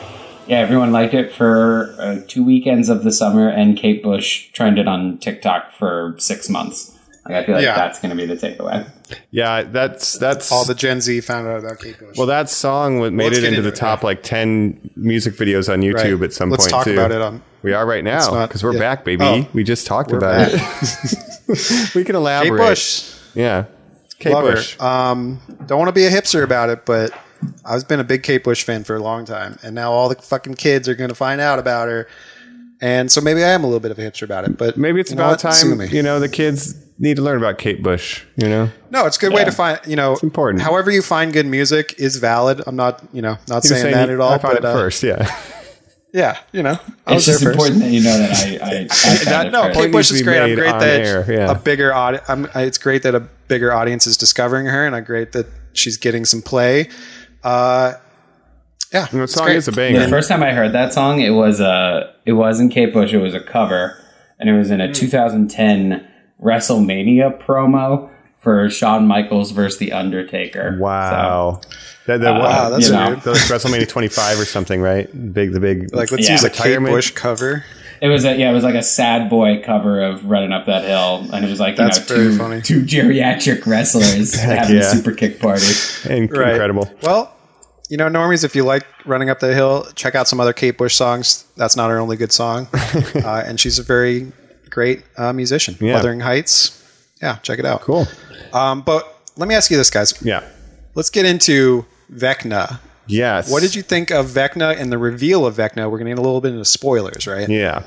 [0.50, 4.88] yeah, everyone liked it for uh, two weekends of the summer, and Kate Bush trended
[4.88, 6.96] on TikTok for six months.
[7.26, 7.76] Like, I feel like Yeah.
[7.76, 8.90] that's going to be the takeaway.
[9.32, 12.18] Yeah, that's that's All the Gen Z found out about Kate Bush.
[12.18, 14.06] well, that song made let's it into into the it, top yeah.
[14.08, 16.24] like ten music videos on YouTube Right.
[16.26, 16.94] at some Let's point talk too.
[16.94, 18.80] about it on- we are right now because we're yeah.
[18.80, 19.24] back, baby.
[19.24, 19.48] Oh.
[19.54, 20.62] we just talked about back.
[21.50, 21.92] it.
[21.96, 22.58] we can elaborate.
[22.60, 22.68] Kate.
[22.70, 23.14] Bush.
[23.36, 23.66] Yeah.
[24.18, 24.78] Kate Love Bush.
[24.78, 24.86] her.
[24.86, 27.12] Um, don't want to be a hipster about it, but
[27.66, 30.16] I've been a big Kate Bush fan for a long time, and now all the
[30.16, 32.08] fucking kids are going to find out about her.
[32.82, 35.02] And so maybe I am a little bit of a hipster about it, but Maybe
[35.02, 35.40] it's about what?
[35.40, 38.24] Time, you know, the kids need to learn about Kate Bush.
[38.38, 39.80] You know, No, it's a good way to find.
[39.86, 40.64] You know, important.
[40.64, 42.62] However, you find good music is valid.
[42.66, 44.32] I'm not, you know, not He was saying, that he- at all.
[44.32, 45.04] I found but it uh, first.
[45.04, 45.30] Yeah,
[46.14, 48.66] yeah, you know, I It's was just important that you know that I.
[48.66, 49.64] I, I That- no.
[49.64, 50.42] Kate Point Bush is great.
[50.42, 51.52] I'm great that air, yeah.
[51.52, 52.50] a bigger audience.
[52.56, 56.24] It's great that a bigger audience is discovering her, and I'm great that she's getting
[56.26, 56.90] some play.
[57.44, 57.94] Uh,
[58.94, 59.58] yeah, the it's song great.
[59.58, 62.92] is a The first time I heard that song, it was uh, it wasn't Kate
[62.92, 63.14] Bush.
[63.14, 63.96] It was a cover,
[64.40, 66.08] and it was in a 2010
[66.42, 70.78] WrestleMania promo for Shawn Michaels versus The Undertaker.
[70.80, 71.62] Wow.
[72.08, 73.08] That, that, Wow, that's you know.
[73.10, 73.22] weird.
[73.22, 75.08] that was WrestleMania 25 or something, right?
[75.34, 75.94] Big, the big.
[75.94, 76.32] Like, let's Yeah.
[76.34, 77.64] use a Kate Bush cover.
[78.00, 80.66] So it was a yeah, it was like a sad boy cover of Running Up
[80.66, 82.62] That Hill, and it was like you know very two funny.
[82.62, 84.82] two geriatric wrestlers having yeah.
[84.82, 85.66] a super kick party.
[86.06, 86.52] In- Right.
[86.54, 86.90] Incredible.
[87.04, 87.36] Well,
[87.90, 90.78] you know, normies, if you like running up the hill, check out some other Kate
[90.78, 91.46] Bush songs.
[91.58, 94.32] That's not her only good song, uh, and she's a very
[94.70, 95.76] great uh, musician.
[95.80, 95.96] Yeah.
[95.96, 96.76] Wuthering Heights.
[97.22, 97.82] Yeah, check it out.
[97.82, 98.08] Cool.
[98.54, 100.14] Um, but let me ask you this, guys.
[100.22, 100.44] Yeah.
[100.96, 102.80] Let's get into Vecna.
[103.10, 103.52] Yes.
[103.52, 105.90] What did you think of Vecna and the reveal of Vecna?
[105.90, 107.50] We're going to get a little bit into spoilers, right?
[107.50, 107.84] Yeah.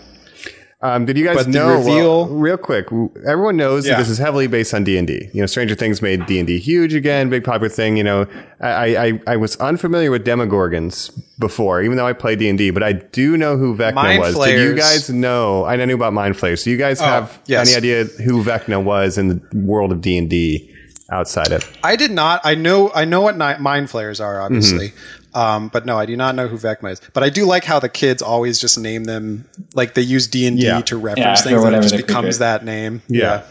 [0.85, 1.81] Um, did you guys But know?
[1.81, 2.87] well, real quick,
[3.25, 3.93] everyone knows Yeah.
[3.93, 5.31] that this is heavily based on D and D.
[5.33, 7.97] You know, Stranger Things made D and D huge again, big popular thing.
[7.97, 8.27] You know,
[8.61, 12.71] I, I I was unfamiliar with Demogorgons before, even though I played D and D,
[12.71, 14.35] but I do know who Vecna Mind was.
[14.37, 15.65] Did you guys know?
[15.65, 16.65] I knew about Mind Flayers.
[16.65, 17.69] Do you guys have yes.
[17.69, 20.72] any idea who Vecna was in the world of D and D
[21.13, 21.71] outside of?
[21.85, 22.41] I did not.
[22.45, 22.91] I know.
[22.95, 25.39] I know what ni- mind flayers are, obviously, Mm-hmm.
[25.39, 27.01] um, but no, I do not know who Vecna is.
[27.13, 30.47] But I do like how the kids always just name them like they use D
[30.47, 33.03] and D to reference for things, and it just becomes that name.
[33.09, 33.21] Yeah.
[33.23, 33.43] Yeah.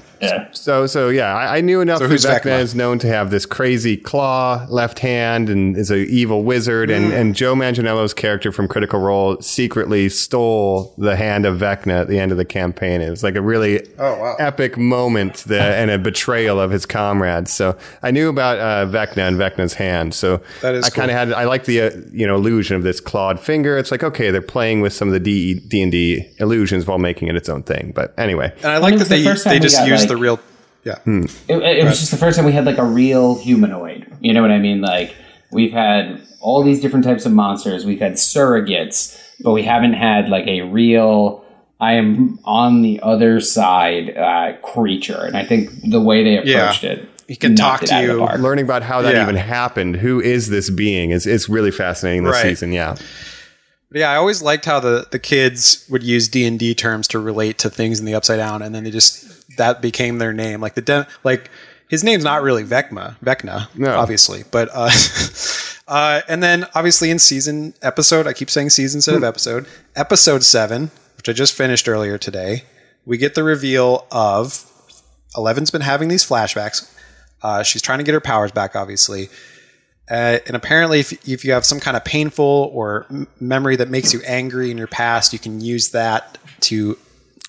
[0.54, 2.60] So, so yeah, I, I knew enough So who who's Vecna Vecna?
[2.60, 6.90] is known to have this crazy claw left hand and is an evil wizard.
[6.90, 6.96] Mm.
[6.98, 12.08] And, and Joe Manganiello's character from Critical Role secretly stole the hand of Vecna at
[12.08, 13.02] the end of the campaign.
[13.02, 17.52] It was like a really Oh, epic moment that, and a betrayal of his comrades.
[17.52, 20.14] So I knew about uh, Vecna and Vecna's hand.
[20.14, 22.84] So That is I kind of had, I like the, uh, you know, illusion of
[22.84, 23.78] this clawed finger.
[23.78, 27.36] It's like, okay, they're playing with some of the D, D&D illusions while making it
[27.36, 27.92] its own thing.
[27.96, 28.54] But anyway.
[28.58, 30.40] And I like it that the they they just got, use like- the real.
[30.84, 30.96] Yeah.
[31.00, 31.26] Hmm.
[31.48, 34.12] It, it was just the first time we had like a real humanoid.
[34.20, 34.82] You know what I mean?
[34.82, 35.16] Like
[35.52, 37.86] we've had all these different types of monsters.
[37.86, 41.46] We've had surrogates, but we haven't had like a real.
[41.80, 46.64] I am on the other side uh, creature, and I think the way they Yeah.
[46.66, 48.44] approached it, He can knocked talk to out of the you.
[48.44, 49.24] learning about how that Yeah.
[49.24, 49.96] even happened.
[49.98, 51.10] Who is this being?
[51.12, 52.44] Is it's really fascinating this Right.
[52.44, 52.72] season.
[52.72, 52.96] Yeah,
[53.92, 57.08] But yeah, I always liked how the, the kids would use D and D terms
[57.10, 60.32] to relate to things in the Upside Down, and then they just that became their
[60.34, 60.62] name.
[60.62, 61.50] Like the de- like
[61.90, 63.94] his name's not really Vecna, Vecna, No.
[63.98, 64.90] obviously, but uh,
[65.90, 69.66] uh, and then obviously in season episode, I keep saying season instead of episode,
[69.98, 72.64] episode seven, which I just finished earlier today,
[73.06, 74.66] we get the reveal of
[75.36, 76.90] Eleven's been having these flashbacks.
[77.44, 79.28] Uh, she's trying to get her powers back, obviously.
[80.12, 83.90] Uh, and apparently, if, if you have some kind of painful or m- memory that
[83.90, 86.98] makes you angry in your past, you can use that to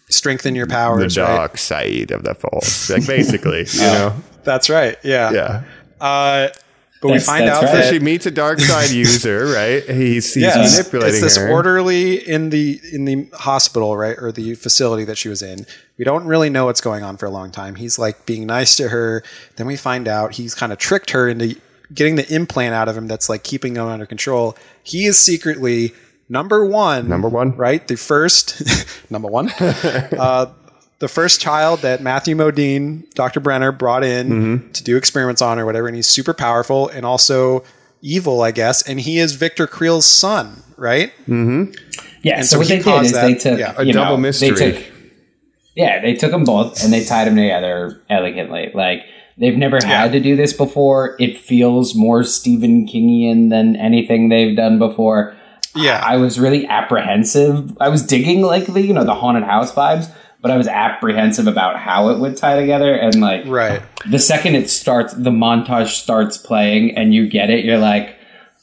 [0.08, 0.96] strengthen your power.
[0.96, 1.18] the powers.
[1.18, 1.26] right?
[1.26, 4.14] dark side of the force, like basically, you know.
[4.44, 4.96] That's right.
[5.02, 5.32] Yeah.
[5.32, 5.62] Yeah.
[6.00, 6.48] Uh,
[7.00, 7.70] but we find out right.
[7.72, 9.82] So that she meets a dark side user, right?
[9.82, 10.76] He's, he's Yes.
[10.78, 11.50] manipulating it's this her.
[11.50, 15.66] orderly in the in the hospital, right, or the facility that she was in.
[15.98, 17.74] We don't really know what's going on for a long time.
[17.74, 19.24] He's like being nice to her.
[19.56, 21.56] Then we find out he's kind of tricked her into
[21.94, 24.56] getting the implant out of him that's like keeping him under control.
[24.82, 25.92] He is secretly
[26.28, 27.08] number one.
[27.08, 27.56] Number one.
[27.56, 27.86] right?
[27.86, 28.62] The first
[29.10, 29.50] number one.
[29.60, 30.46] uh,
[30.98, 33.40] the first child that Matthew Modine, Dr.
[33.40, 34.70] Brenner, brought in Mm-hmm.
[34.72, 37.64] to do experiments on or whatever, and he's super powerful and also
[38.02, 38.82] evil, I guess.
[38.88, 39.74] And he is Victor Mm-hmm.
[39.76, 41.12] Creel's son, right?
[41.26, 43.74] Yeah, And so, so what they did caused is that- they took yeah.
[43.76, 44.50] A you double know, mystery.
[44.50, 44.84] They took,
[45.74, 48.70] yeah, they took them both and they tied them together elegantly.
[48.74, 49.00] Like
[49.38, 51.16] they've never had to do this before.
[51.18, 55.34] It feels more Stephen Kingian than anything they've done before.
[55.74, 56.02] Yeah.
[56.04, 57.76] I was really apprehensive.
[57.80, 61.46] I was digging like the you know the haunted house vibes, but I was apprehensive
[61.46, 62.94] about how it would tie together.
[62.94, 63.80] And like Right.
[64.08, 67.64] the second it starts, the montage starts playing, and you get it.
[67.64, 68.16] You're like,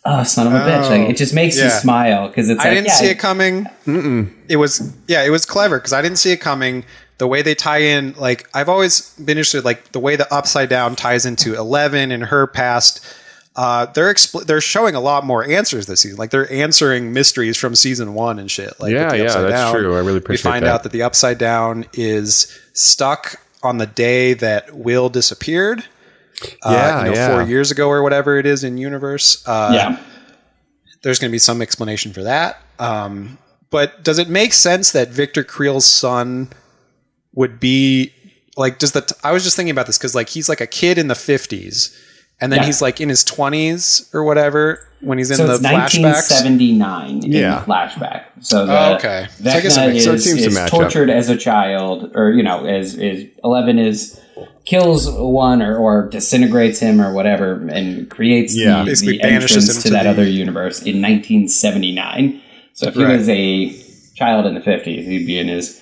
[0.05, 0.89] oh, son of a bitch!
[0.89, 2.59] Like it just makes you smile because it's.
[2.61, 3.65] I like, didn't yeah, see it coming.
[4.47, 6.83] It was yeah, it was clever because I didn't see it coming.
[7.19, 10.69] The way they tie in, like I've always been interested, like the way the upside
[10.69, 13.05] down ties into Eleven and her past.
[13.55, 16.17] Uh, they're expl- they're showing a lot more answers this season.
[16.17, 18.73] Like they're answering mysteries from season one and shit.
[18.79, 19.73] Like Yeah, yeah, that's Down.
[19.75, 19.95] true.
[19.95, 20.45] I really appreciate.
[20.49, 20.71] We find that.
[20.71, 25.83] out that the upside down is stuck on the day that Will disappeared.
[26.63, 27.33] Uh, Yeah, you know, yeah.
[27.33, 29.43] four years ago or whatever it is in universe.
[29.45, 29.99] Uh, yeah.
[31.01, 32.61] there's going to be some explanation for that.
[32.77, 33.37] Um,
[33.71, 36.49] but does it make sense that Victor Creel's son
[37.39, 38.11] would be
[38.57, 40.67] like does the t- I was just thinking about this because like he's like a
[40.67, 41.97] kid in the fifties,
[42.41, 42.65] and then Yeah.
[42.65, 46.01] he's like in his twenties or whatever when he's in So the it's flashbacks.
[46.01, 48.23] 1979 in the flashback.
[48.41, 49.27] So the, Oh, okay.
[49.41, 50.79] So I guess it Vecna makes- so it is, seems to is match up.
[50.81, 54.19] tortured as a child, or you know, as is Eleven is
[54.65, 58.79] kills one or, or disintegrates him or whatever, and creates Yeah.
[58.79, 62.41] the, Basically the banishes entrance him to to that the- other universe in 1979.
[62.73, 63.17] So if he Right.
[63.17, 63.73] was a
[64.15, 65.78] child in the 50s, he'd be in his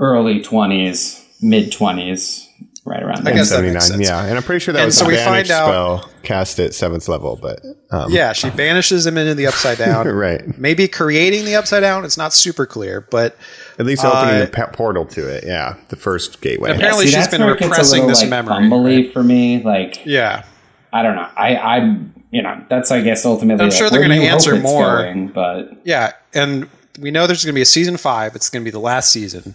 [0.00, 2.46] early 20s, mid 20s,
[2.84, 3.34] right around there.
[3.34, 4.08] I guess that makes 79, sense.
[4.08, 4.24] yeah.
[4.26, 5.66] And I'm pretty sure that And was so a we banish find out-
[6.02, 7.60] spell cast at seventh level, but
[7.90, 10.08] um, Yeah, she banishes him into the upside down.
[10.08, 10.58] right.
[10.58, 12.04] Maybe creating the upside down.
[12.04, 13.36] It's not super clear, but
[13.78, 15.44] At least opening Uh, the pa- portal to it.
[15.46, 16.72] Yeah, the first gateway.
[16.72, 19.12] Apparently See, she's that's been where it gets a repressing little, this like, memory, fumbly
[19.12, 19.62] for me.
[19.62, 20.44] Like, yeah,
[20.92, 21.28] I don't know.
[21.36, 21.96] I, I,
[22.30, 23.62] you know, that's I guess ultimately.
[23.64, 25.02] I'm like, sure they're gonna do you hope answer more.
[25.02, 28.34] going, but yeah, and we know there's going to be a season five.
[28.36, 29.54] It's going to be the last season.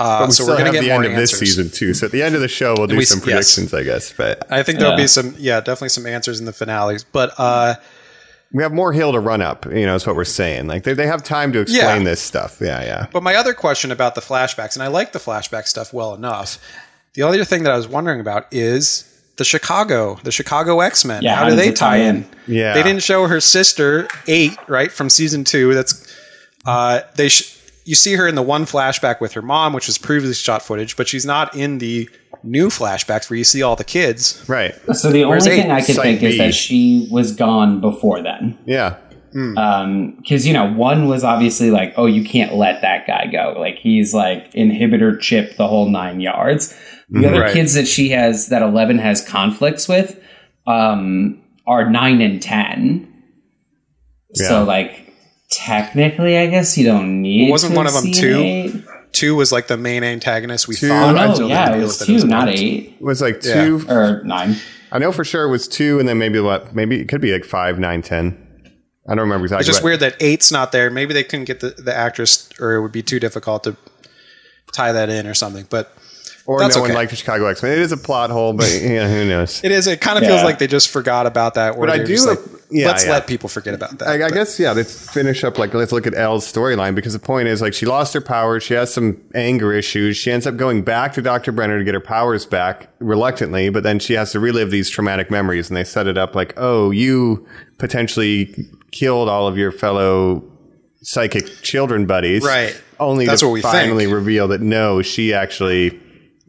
[0.00, 1.38] Uh, But we so still we're going have to get the more end of answers.
[1.40, 1.92] this season too.
[1.94, 3.24] So at the end of the show, we'll do we- some yes.
[3.24, 4.12] predictions, I guess.
[4.16, 5.04] But I think there'll Yeah.
[5.04, 7.04] be some, yeah, definitely some answers in the finales.
[7.04, 7.74] But uh,
[8.52, 9.66] we have more hill to run up.
[9.66, 10.66] You know, is what we're saying.
[10.68, 12.04] Like they, they have time to explain Yeah.
[12.04, 12.56] this stuff.
[12.60, 13.06] Yeah, yeah.
[13.12, 16.58] But my other question about the flashbacks, and I like the flashback stuff well enough.
[17.14, 19.04] The other thing that I was wondering about is
[19.36, 21.22] the Chicago, the Chicago X Men.
[21.22, 22.16] Yeah, how how do they tie tie in?
[22.16, 22.26] in?
[22.56, 22.72] Yeah.
[22.74, 25.74] they didn't show her sister eight right from season two.
[25.74, 26.06] That's
[26.64, 27.28] uh, they.
[27.28, 30.62] Sh- you see her in the one flashback with her mom, which was previously shot
[30.62, 32.08] footage, but she's not in the
[32.42, 34.42] new flashbacks where you see all the kids.
[34.48, 34.74] Right.
[34.94, 35.70] so the Where's only thing?
[35.70, 38.58] I could Site think is that she was gone before then.
[38.66, 38.96] Yeah.
[39.32, 39.56] Hmm.
[39.58, 43.54] Um, because you know one was obviously like oh you can't let that guy go
[43.60, 46.70] like he's like inhibitor chip the whole nine yards
[47.10, 47.24] the mm-hmm.
[47.26, 47.52] other Right.
[47.52, 50.20] kids that she has that 11 has conflicts with
[50.66, 53.22] um are 9 and 10
[54.34, 54.48] Yeah.
[54.48, 55.09] so like
[55.50, 58.38] technically i guess you don't need It Wasn't to one of them two?
[58.38, 58.84] eight.
[59.12, 61.14] Two was like the main antagonist we Two- oh thought.
[61.16, 62.54] no until yeah it was that two was not both.
[62.56, 63.64] eight It was like Yeah.
[63.64, 63.84] two.
[63.88, 64.56] or nine
[64.92, 66.74] I know for sure it was two, and then maybe what?
[66.74, 68.36] Maybe it could be like five, nine, ten.
[69.06, 69.60] I don't remember exactly.
[69.60, 70.90] It's just weird that eight's not there.
[70.90, 73.76] Maybe they couldn't get the, the actress, or it would be too difficult to
[74.72, 75.64] tie that in or something.
[75.70, 75.92] But
[76.50, 76.98] Or That's no one okay.
[76.98, 77.70] liked the Chicago X Men.
[77.70, 79.60] It is a plot hole, but yeah, who knows?
[79.64, 79.86] it is.
[79.86, 81.76] It kind of feels like they just forgot about that.
[81.76, 82.40] Or But I do just like,
[82.72, 83.12] yeah, let's yeah.
[83.12, 84.08] let people forget about that.
[84.08, 84.72] I, I guess yeah.
[84.72, 85.58] Let's finish up.
[85.58, 88.64] Like let's look at El's storyline because the point is like she lost her powers.
[88.64, 90.16] She has some anger issues.
[90.16, 93.84] She ends up going back to Doctor Brenner to get her powers back reluctantly, but
[93.84, 96.90] then she has to relive these traumatic memories, and they set it up like, oh,
[96.90, 97.46] you
[97.78, 98.52] potentially
[98.90, 100.42] killed all of your fellow
[101.00, 102.76] psychic children buddies, Right.
[102.98, 104.14] Only That's to what we finally think.
[104.16, 106.00] reveal that no, she actually.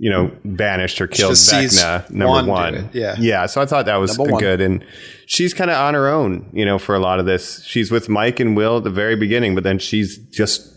[0.04, 2.90] You know, banished or killed Vecna, number one one.
[2.92, 3.16] yeah.
[3.20, 3.46] yeah.
[3.46, 4.84] So I thought that was good, and
[5.28, 7.64] she's kind of on her own, you know, for a lot of this.
[7.66, 10.68] She's with Mike and Will at the very beginning, but then she's just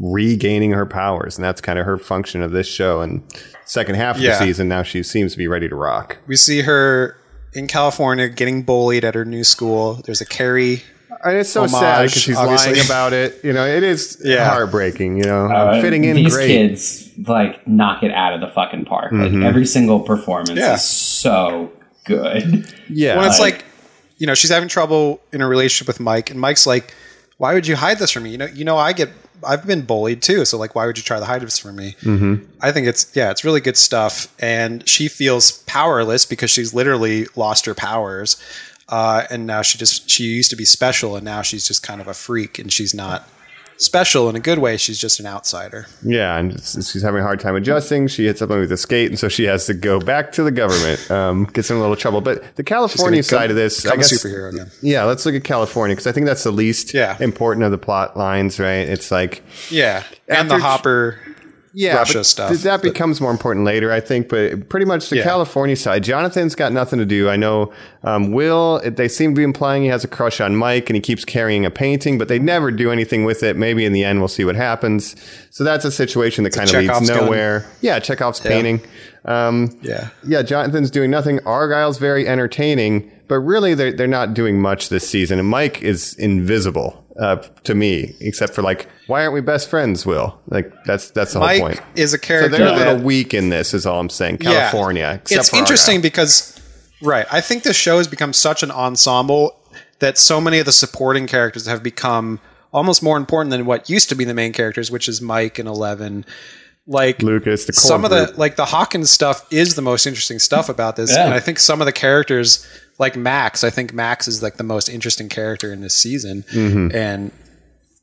[0.00, 3.00] regaining her powers, and that's kind of her function of this show.
[3.00, 3.22] And
[3.64, 4.32] second half of Yeah.
[4.38, 6.18] the season, now she seems to be ready to rock.
[6.26, 7.16] we see her
[7.52, 10.00] in California getting bullied at her new school.
[10.04, 10.82] There's a Carrie.
[11.24, 12.72] And it's so Homage, sad because she's obviously.
[12.74, 13.40] lying about it.
[13.44, 14.48] You know, it is Yeah.
[14.48, 15.16] heartbreaking.
[15.18, 16.48] You know, Uh, fitting in these great.
[16.48, 19.12] kids like knock it out of the fucking park.
[19.12, 20.74] Like every single performance Yeah.
[20.74, 21.70] is so
[22.04, 22.66] good.
[22.88, 23.64] Yeah, When it's Like- like,
[24.18, 26.94] you know, she's having trouble in a relationship with Mike, and Mike's like,
[27.38, 28.30] "Why would you hide this from me?
[28.30, 29.10] You know, you know, I get,
[29.42, 30.44] I've been bullied too.
[30.44, 32.44] So like, why would you try to hide this from me?" Mm-hmm.
[32.60, 37.26] I think it's yeah, it's really good stuff, and she feels powerless because she's literally
[37.34, 38.36] lost her powers,
[38.94, 42.00] uh, and now she just she used to be special, and now she's just kind
[42.00, 43.28] of a freak, and she's not
[43.76, 44.76] special in a good way.
[44.76, 45.86] She's just an outsider.
[46.04, 48.06] Yeah, and she's having a hard time adjusting.
[48.06, 50.52] She hits something with a skate, and so she has to go back to the
[50.52, 51.10] government.
[51.10, 52.20] Um, gets in a little trouble.
[52.20, 54.70] But the California side of this, I guess, a superhero again.
[54.80, 57.16] Yeah, let's look at California because I think that's the least Yeah.
[57.20, 58.88] important of the plot lines, right?
[58.88, 61.18] It's like Yeah, and the Hopper.
[61.74, 64.28] Yeah, Russia stuff, th- That but- becomes more important later, I think.
[64.28, 65.24] But pretty much the Yeah.
[65.24, 67.28] California side, Jonathan's got nothing to do.
[67.28, 67.72] I know
[68.04, 68.80] um, Will.
[68.84, 71.64] They seem to be implying he has a crush on Mike, and he keeps carrying
[71.66, 73.56] a painting, but they never do anything with it.
[73.56, 75.16] Maybe in the end, we'll see what happens.
[75.50, 77.24] So that's a situation that kind of leads Chekhov's gun.
[77.24, 77.66] nowhere.
[77.80, 78.80] Yeah, Chekhov's painting.
[79.24, 80.08] Um, Yeah.
[80.26, 81.40] yeah, Jonathan's doing nothing.
[81.46, 85.38] Argyle's very entertaining, but really they're they're not doing much this season.
[85.38, 90.04] And Mike is invisible uh, to me, except for like, why aren't we best friends?
[90.06, 91.80] Will like that's that's the Mike whole point.
[91.96, 92.56] is a So character.
[92.56, 94.38] they're a little weak in this, is all I'm saying.
[94.38, 96.50] California, except it's interesting because
[97.02, 99.54] right i think this show has become such an ensemble
[99.98, 102.40] that so many of the supporting characters have become
[102.72, 105.68] almost more important than what used to be the main characters which is mike and
[105.68, 106.24] 11
[106.86, 108.38] like Lucas, the core some of the group.
[108.38, 111.24] like the hawkins stuff is the most interesting stuff about this Yeah.
[111.24, 112.66] and i think some of the characters
[112.98, 116.44] like max i think max is like the most interesting character in this season
[116.94, 117.32] and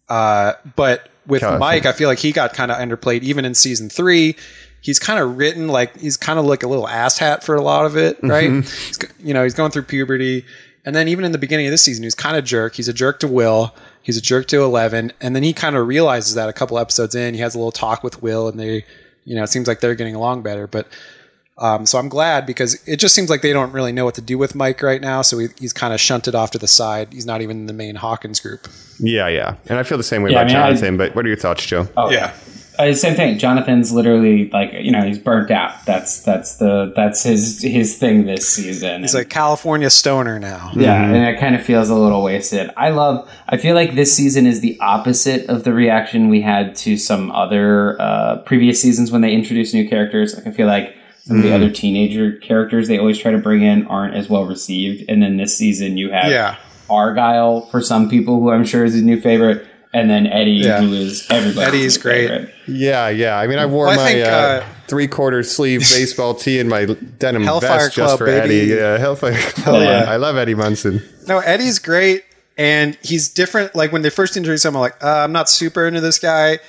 [0.09, 1.59] uh but with California.
[1.59, 4.35] mike i feel like he got kind of underplayed even in season three
[4.81, 7.85] he's kind of written like he's kind of like a little asshat for a lot
[7.85, 8.49] of it, right?
[8.49, 10.43] He's go- you know, he's going through puberty,
[10.85, 12.73] and then even in the beginning of this season, he's kind of jerk.
[12.73, 13.75] He's a jerk to Will.
[14.03, 17.13] He's a jerk to Eleven, and then he kind of realizes that a couple episodes
[17.15, 18.85] in, he has a little talk with Will, and they,
[19.25, 20.87] you know, it seems like they're getting along better, but.
[21.57, 24.21] Um, so I'm glad because it just seems like they don't really know what to
[24.21, 25.21] do with Mike right now.
[25.21, 27.09] So he, he's kind of shunted off to the side.
[27.13, 28.67] He's not even in the main Hawkins group.
[28.99, 29.57] Yeah, yeah.
[29.67, 30.97] And I feel the same way Yeah, about I mean, I- Jonathan.
[30.97, 31.87] but what are your thoughts, Joe?
[31.95, 32.33] Oh, Yeah.
[32.89, 33.37] Uh, same thing.
[33.37, 35.85] Jonathan's literally like you know he's burnt out.
[35.85, 39.01] That's that's the that's his his thing this season.
[39.01, 40.71] He's And- like California stoner now.
[40.75, 42.69] Yeah, and it kind of feels a little wasted.
[42.77, 43.29] I love.
[43.47, 47.31] I feel like this season is the opposite of the reaction we had to some
[47.31, 50.35] other uh, previous seasons when they introduce new characters.
[50.35, 53.61] Like I feel like some of the other teenager characters they always try to bring
[53.61, 56.55] in aren't as well received, and then this season you have Yeah.
[56.89, 60.81] Argyle for some people who I'm sure is his new favorite, and then Eddie Yeah.
[60.81, 62.27] who is everybody's Eddie's new great.
[62.29, 62.53] favorite.
[62.67, 63.37] Yeah, yeah.
[63.37, 66.59] I mean, I wore Well, I my think, uh, uh, three quarter sleeve baseball tee
[66.59, 68.61] and my denim Hellfire vest just for baby.
[68.61, 68.71] Eddie.
[68.73, 69.81] Yeah, Hellfire Club.
[69.81, 70.05] yeah.
[70.07, 71.01] I love Eddie Munson.
[71.27, 72.23] No, Eddie's great,
[72.57, 73.75] and he's different.
[73.75, 76.59] Like when they first introduced him, I'm like, uh, I'm not super into this guy,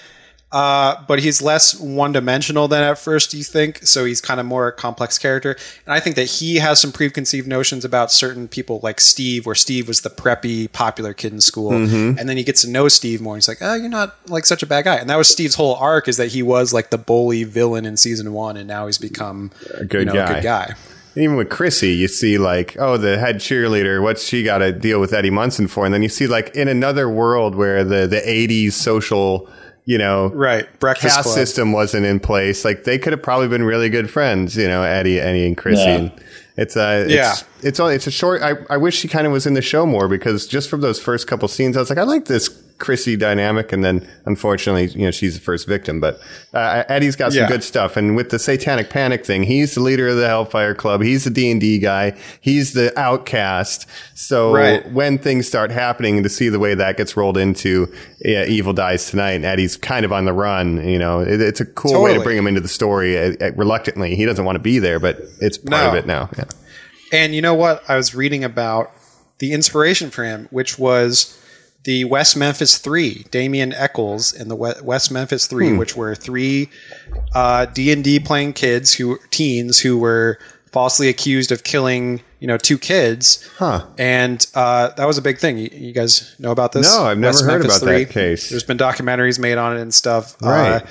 [0.52, 3.78] uh, but he's less one dimensional than at first you think.
[3.86, 6.92] So he's kind of more a complex character, and I think that he has some
[6.92, 11.40] preconceived notions about certain people, like Steve, where Steve was the preppy, popular kid in
[11.40, 13.34] school, and then he gets to know Steve more.
[13.34, 15.54] And he's like, oh, you're not like such a bad guy, and that was Steve's
[15.54, 18.86] whole arc is that he was like the bully villain in season one, and now
[18.86, 20.30] he's become a good you know, guy.
[20.30, 20.74] A good guy.
[21.14, 24.98] Even with Chrissy, you see like, oh, the head cheerleader, what's she got to deal
[24.98, 25.84] with Eddie Munson for?
[25.84, 29.48] And then you see like in another world where the the '80s social,
[29.84, 31.34] you know, Right, Breakfast caste Club.
[31.34, 32.64] system wasn't in place.
[32.64, 35.82] Like they could have probably been really good friends, you know, Eddie, Eddie and Chrissy.
[35.82, 36.08] Yeah.
[36.56, 37.34] It's a, it's, Yeah.
[37.62, 38.42] it's only it's a short.
[38.42, 41.00] I, I wish she kind of was in the show more because just from those
[41.00, 45.04] first couple scenes, I was like, I like this Chrissy dynamic, and then unfortunately, you
[45.06, 46.00] know, she's the first victim.
[46.00, 46.20] But
[46.52, 47.48] uh, Eddie's got some Yeah.
[47.48, 51.02] good stuff, and with the Satanic Panic thing, he's the leader of the Hellfire Club.
[51.02, 52.14] He's the D and D guy.
[52.40, 53.86] He's the outcast.
[54.14, 54.92] So Right.
[54.92, 57.92] when things start happening, to see the way that gets rolled into
[58.24, 61.60] yeah, Evil Dies Tonight, and Eddie's kind of on the run, you know, it, it's
[61.60, 64.14] a cool way to bring him into the story uh, uh, reluctantly.
[64.14, 65.88] He doesn't want to be there, but it's part No.
[65.90, 66.30] of it now.
[66.38, 66.44] Yeah.
[67.12, 67.82] And you know what?
[67.88, 68.90] I was reading about
[69.38, 71.36] the inspiration for him, which was
[71.84, 75.78] the West Memphis Three, Damien Echols and the West Memphis Three, Hmm.
[75.78, 76.70] which were three
[77.34, 80.38] uh, D and D playing kids who teens who were
[80.70, 83.46] falsely accused of killing, you know, two kids.
[83.58, 83.84] Huh.
[83.98, 85.58] And uh, that was a big thing.
[85.58, 86.86] You, you guys know about this?
[86.94, 88.48] No, I've never West heard Memphis about that case.
[88.48, 90.40] There's been documentaries made on it and stuff.
[90.40, 90.82] Right.
[90.82, 90.86] Uh,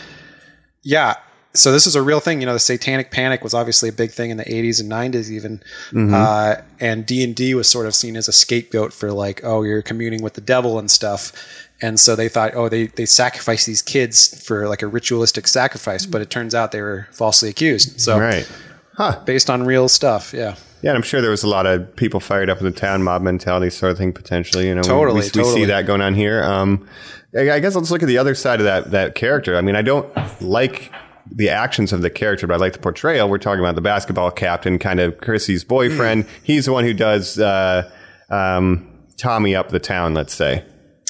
[0.84, 1.15] yeah.
[1.54, 2.40] So this is a real thing.
[2.40, 5.30] You know, the Satanic Panic was obviously a big thing in the 80s and 90s,
[5.30, 5.58] even.
[5.92, 6.14] Mm-hmm.
[6.14, 9.64] Uh, and D and D was sort of seen as a scapegoat for like, oh,
[9.64, 11.34] you're communing with the devil and stuff.
[11.82, 16.06] And so they thought, oh, they they sacrificed these kids for like a ritualistic sacrifice,
[16.06, 18.00] but it turns out they were falsely accused.
[18.00, 18.50] So Right.
[18.96, 19.20] Huh.
[19.26, 20.56] based on real stuff, yeah.
[20.84, 23.04] Yeah, and I'm sure there was a lot of people fired up in the town,
[23.04, 24.68] mob mentality sort of thing potentially.
[24.68, 26.44] You know, we- Totally, we, we see that going on here.
[26.44, 26.88] Um,
[27.36, 29.58] I I guess let's look at the other side of that that character.
[29.58, 30.08] I mean, I don't
[30.42, 30.92] like
[31.29, 33.29] the actions of the character, but I like the portrayal.
[33.29, 36.25] We're talking about the basketball captain, kind of Chrissy's boyfriend.
[36.43, 37.91] He's the one who does uh,
[38.29, 40.13] um, Tommy up the town.
[40.13, 40.63] Let's say,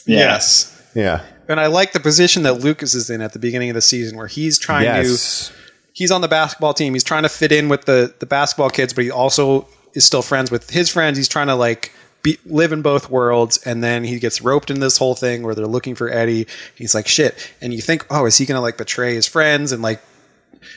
[0.05, 0.91] Yes.
[0.95, 3.81] yeah, And I like the position that Lucas is in at the beginning of the
[3.81, 5.53] season where he's trying to
[5.93, 6.93] he's on the basketball team.
[6.93, 10.21] He's trying to fit in with the the basketball kids, but he also is still
[10.21, 11.17] friends with his friends.
[11.17, 11.93] He's trying to like
[12.23, 15.55] be, live in both worlds, and then he gets roped in this whole thing where
[15.55, 16.47] they're looking for Eddie.
[16.75, 19.81] He's like shit, and you think, oh, is he gonna like betray his friends and
[19.81, 20.01] like?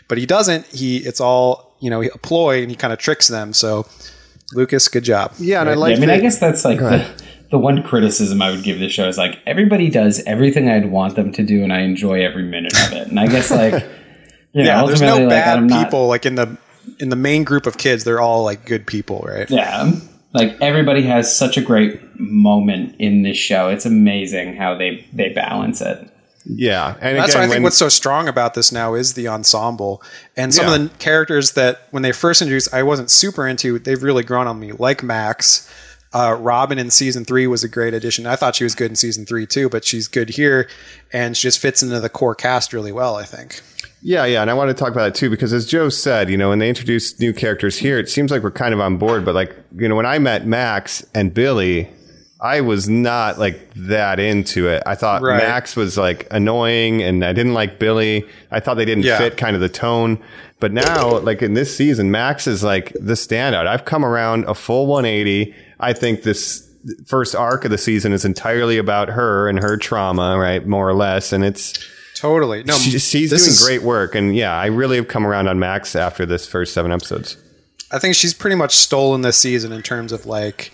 [0.08, 0.66] But he doesn't.
[0.66, 3.52] He it's all you know a ploy, and he kind of tricks them.
[3.52, 3.86] So
[4.52, 5.32] Lucas, good job.
[5.38, 5.96] yeah, and I Yeah, like.
[5.96, 7.06] I mean, that- I guess that's like the,
[7.50, 11.16] the one criticism I would give the show is like everybody does everything I'd want
[11.16, 13.08] them to do, and I enjoy every minute of it.
[13.08, 13.72] And I guess like,
[14.52, 16.56] you know, Yeah, there's ultimately, no like, bad I'm not- people like in the
[17.00, 18.04] in the main group of kids.
[18.04, 19.50] They're all like good people, right?
[19.50, 19.90] Yeah,
[20.34, 23.68] like everybody has such a great moment in this show.
[23.68, 26.10] It's amazing how they they balance it.
[26.44, 29.14] yeah, and That's again, what I think when- what's so strong about this now is
[29.14, 30.02] the ensemble.
[30.36, 30.74] And some Yeah.
[30.74, 34.46] of the characters that when they first introduced I wasn't super into, they've really grown
[34.46, 34.72] on me.
[34.72, 35.66] Like Max.
[36.12, 38.24] Uh, Robin in season three was a great addition.
[38.24, 40.68] I thought she was good in season three too, but she's good here
[41.12, 43.62] and she just fits into the core cast really well, I think.
[44.06, 46.36] Yeah, yeah, and I want to talk about that too because as Joe said, you
[46.36, 49.24] know, when they introduce new characters here, it seems like we're kind of on board.
[49.24, 51.88] But like, you know, when I met Max and Billy,
[52.38, 54.82] I was not like that into it.
[54.84, 55.38] I thought Right.
[55.38, 58.26] Max was like annoying, and I didn't like Billy.
[58.50, 59.16] I thought they didn't Yeah.
[59.16, 60.18] fit kind of the tone.
[60.60, 63.66] But now, like in this season, Max is like the standout.
[63.66, 65.54] I've come around a full 180.
[65.80, 66.68] I think this
[67.06, 70.66] first arc of the season is entirely about her and her trauma, right?
[70.66, 71.72] More or less, and it's
[72.14, 72.62] Totally.
[72.64, 75.58] No, She, she's doing is- great work, and yeah, I really have come around on
[75.58, 77.36] Max after this first seven episodes.
[77.90, 80.72] I think she's pretty much stolen this season in terms of like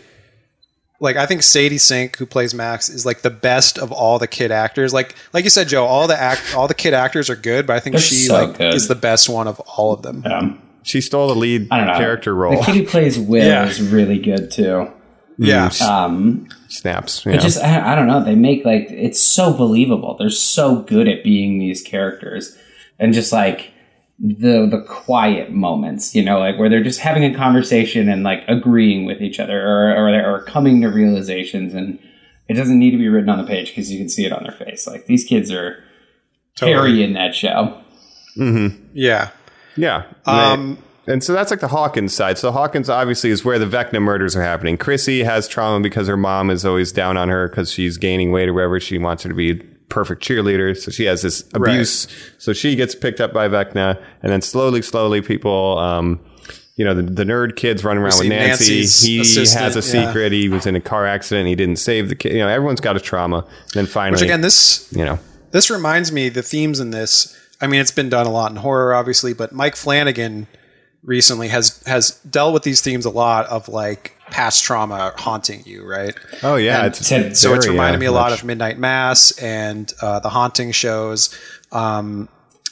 [1.00, 4.26] like I think Sadie Sink, who plays Max, is like the best of all the
[4.26, 4.92] kid actors.
[4.92, 7.74] Like like you said, Joe, all the act all the kid actors are good, but
[7.76, 8.74] I think They're she so like good.
[8.74, 10.22] is the best one of all of them.
[10.26, 11.98] Um, She stole the lead I don't know.
[11.98, 13.66] character The kid who plays Will Yeah.
[13.66, 14.90] is really good too.
[15.38, 15.70] Yeah.
[15.82, 17.24] Um, Snaps.
[17.24, 17.40] But Yeah.
[17.40, 18.22] just I, I don't know.
[18.24, 20.16] They make like it's so believable.
[20.18, 22.56] They're so good at being these characters,
[22.98, 23.72] and just like
[24.18, 28.42] the the quiet moments, you know, like where they're just having a conversation and like
[28.48, 31.98] agreeing with each other, or or, they're- or coming to realizations, and
[32.48, 34.42] it doesn't need to be written on the page because you can see it on
[34.42, 34.86] their face.
[34.86, 35.82] Like these kids are
[36.56, 37.80] carrying that show.
[38.92, 39.30] Yeah.
[39.76, 40.04] Yeah.
[40.26, 40.78] Um,
[41.10, 42.38] and so that's like the Hawkins side.
[42.38, 44.76] So Hawkins obviously is where the Vecna murders are happening.
[44.76, 48.48] Chrissy has trauma because her mom is always down on her because she's gaining weight
[48.48, 48.80] or whatever.
[48.80, 49.54] She wants her to be
[49.88, 50.76] perfect cheerleader.
[50.76, 52.06] So she has this abuse.
[52.38, 54.02] So she gets picked up by Vecna.
[54.22, 56.20] And then slowly, slowly people, um,
[56.76, 58.78] you know, the, the nerd kids running around with Nancy.
[58.78, 60.06] Nancy's He assistant, has a yeah.
[60.06, 60.32] secret.
[60.32, 61.48] He was in a car accident.
[61.48, 62.32] He didn't save the kid.
[62.32, 63.38] You know, everyone's got a trauma.
[63.38, 65.18] And then finally, Which again, this you know,
[65.50, 67.36] this reminds me the themes in this.
[67.60, 70.46] I mean, it's been done a lot in horror, obviously, but Mike Flanagan
[71.02, 75.84] recently has has dealt with these themes a lot of like past trauma haunting you,
[75.84, 76.14] right?
[76.42, 78.46] oh yeah, And it's Ted- so it's very, reminded uh, me a lot much- of
[78.46, 81.36] Midnight Mass and uh, the haunting shows.
[81.72, 82.28] Um,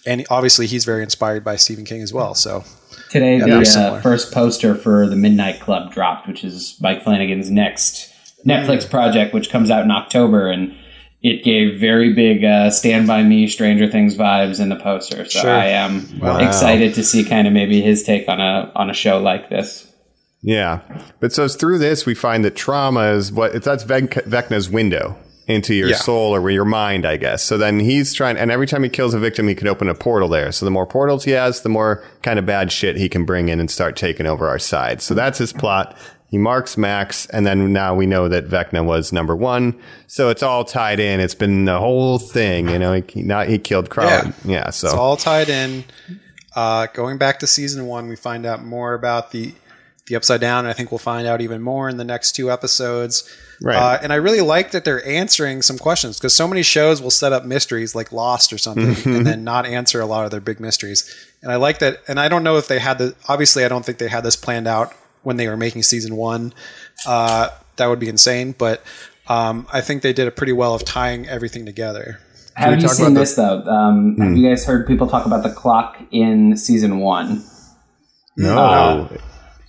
[0.06, 2.34] and obviously, he's very inspired by Stephen King as well.
[2.34, 2.64] So
[3.10, 3.98] Today, very the similar.
[3.98, 8.12] uh, first poster for the Midnight Club dropped, which is Mike Flanagan's next
[8.46, 10.74] Netflix project, which comes out in October, and
[11.22, 15.24] it gave very big uh, "Stand by Me" Stranger Things vibes in the poster.
[15.24, 15.50] So Sure.
[15.50, 16.38] I am Wow.
[16.38, 19.84] excited to see kind of maybe his take on a on a show like this.
[20.42, 20.80] Yeah,
[21.18, 25.16] but so through this, we find that trauma is what that's Vecna's window
[25.48, 25.96] into your Yeah.
[25.96, 27.42] soul or your mind, I guess.
[27.42, 29.94] So then he's trying, and every time he kills a victim, he can open a
[29.94, 30.52] portal there.
[30.52, 33.48] So the more portals he has, the more kind of bad shit he can bring
[33.48, 35.00] in and start taking over our side.
[35.02, 35.96] So that's his plot.
[36.30, 39.80] He marks Max, and then now we know that Vecna was number one.
[40.06, 41.20] So it's all tied in.
[41.20, 42.92] It's been the whole thing, you know.
[42.92, 44.34] He, he, now he killed Crowd.
[44.44, 45.84] Yeah, so it's all tied in.
[46.54, 49.54] Uh, going back to season one, we find out more about the
[50.08, 52.50] the upside down, and I think we'll find out even more in the next two
[52.50, 53.28] episodes.
[53.62, 53.76] Right.
[53.76, 57.10] Uh, and I really like that they're answering some questions because so many shows will
[57.10, 60.40] set up mysteries like Lost or something and then not answer a lot of their
[60.40, 61.12] big mysteries.
[61.42, 62.00] And I like that.
[62.08, 64.36] And I don't know if they had the, obviously, I don't think they had this
[64.36, 64.94] planned out
[65.28, 66.52] when they were making season one.
[67.06, 68.54] Uh, that would be insane.
[68.58, 68.82] But
[69.28, 72.18] um, I think they did a pretty well of tying everything together.
[72.56, 73.62] Have you talk seen about the- this though?
[73.62, 77.44] Um, Have you guys heard people talk about the clock in season one?
[78.36, 79.08] no.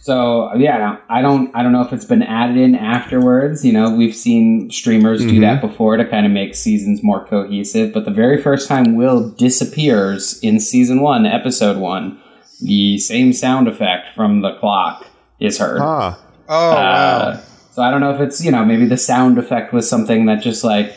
[0.01, 3.65] So yeah, I don't I don't know if it's been added in afterwards.
[3.65, 7.93] You know, we've seen streamers do that before to kind of make seasons more cohesive.
[7.93, 12.17] But the very first time Will disappears in season one, episode one,
[12.61, 15.05] the same sound effect from the clock
[15.39, 15.79] is heard.
[15.81, 16.19] ah,
[16.51, 16.81] Oh, wow.
[16.81, 20.25] Uh, so I don't know if it's you know maybe the sound effect was something
[20.25, 20.95] that just like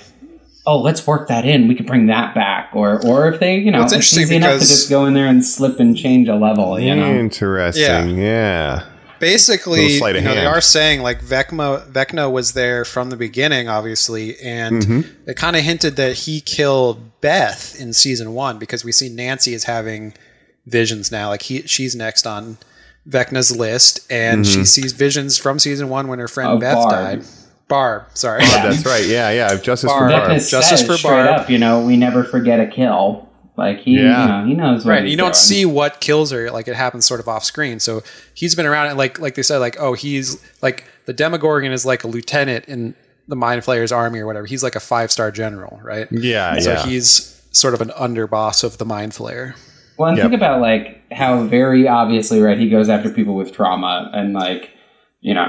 [0.67, 3.71] oh let's work that in we could bring that back or or if they you
[3.71, 5.79] know Well, it's it's, interesting easy enough to because- just go in there and slip
[5.81, 8.19] and change a level you know interesting.
[8.19, 8.85] yeah.
[9.21, 14.37] basically, you know, they are saying like Vecna, Vecna was there from the beginning, obviously,
[14.41, 15.29] and Mm-hmm.
[15.31, 19.55] it kind of hinted that he killed Beth in season one because we see Nancy
[19.55, 20.15] is having
[20.67, 21.29] visions now.
[21.29, 22.57] Like he, she's next on
[23.09, 24.61] Vecna's list, and Mm-hmm.
[24.61, 26.91] she sees visions from season one when her friend Of Beth Barb.
[26.91, 27.25] died.
[27.69, 28.41] Barb, sorry.
[28.47, 29.05] That's right.
[29.07, 29.57] Yeah, yeah.
[29.57, 30.13] Justice for Barb.
[30.13, 30.31] Barb.
[30.33, 31.41] Vecna Justice says for straight Barb.
[31.41, 34.23] up you know we never forget a kill like he Yeah.
[34.23, 35.35] you know he knows what right he's you don't doing.
[35.35, 38.03] see what kills her like it happens sort of off screen so
[38.35, 41.85] he's been around and like like they said like oh he's like the demogorgon is
[41.87, 42.95] like a lieutenant in
[43.29, 46.73] the mind flayers army or whatever he's like a five star general right Yeah, so
[46.73, 46.87] yeah.
[46.87, 49.55] he's sort of an underboss of the mind flayer
[49.99, 50.25] Well, and Yep.
[50.25, 52.59] think about like how very obviously, right?
[52.59, 54.71] He goes after people with trauma, and like,
[55.21, 55.47] you know,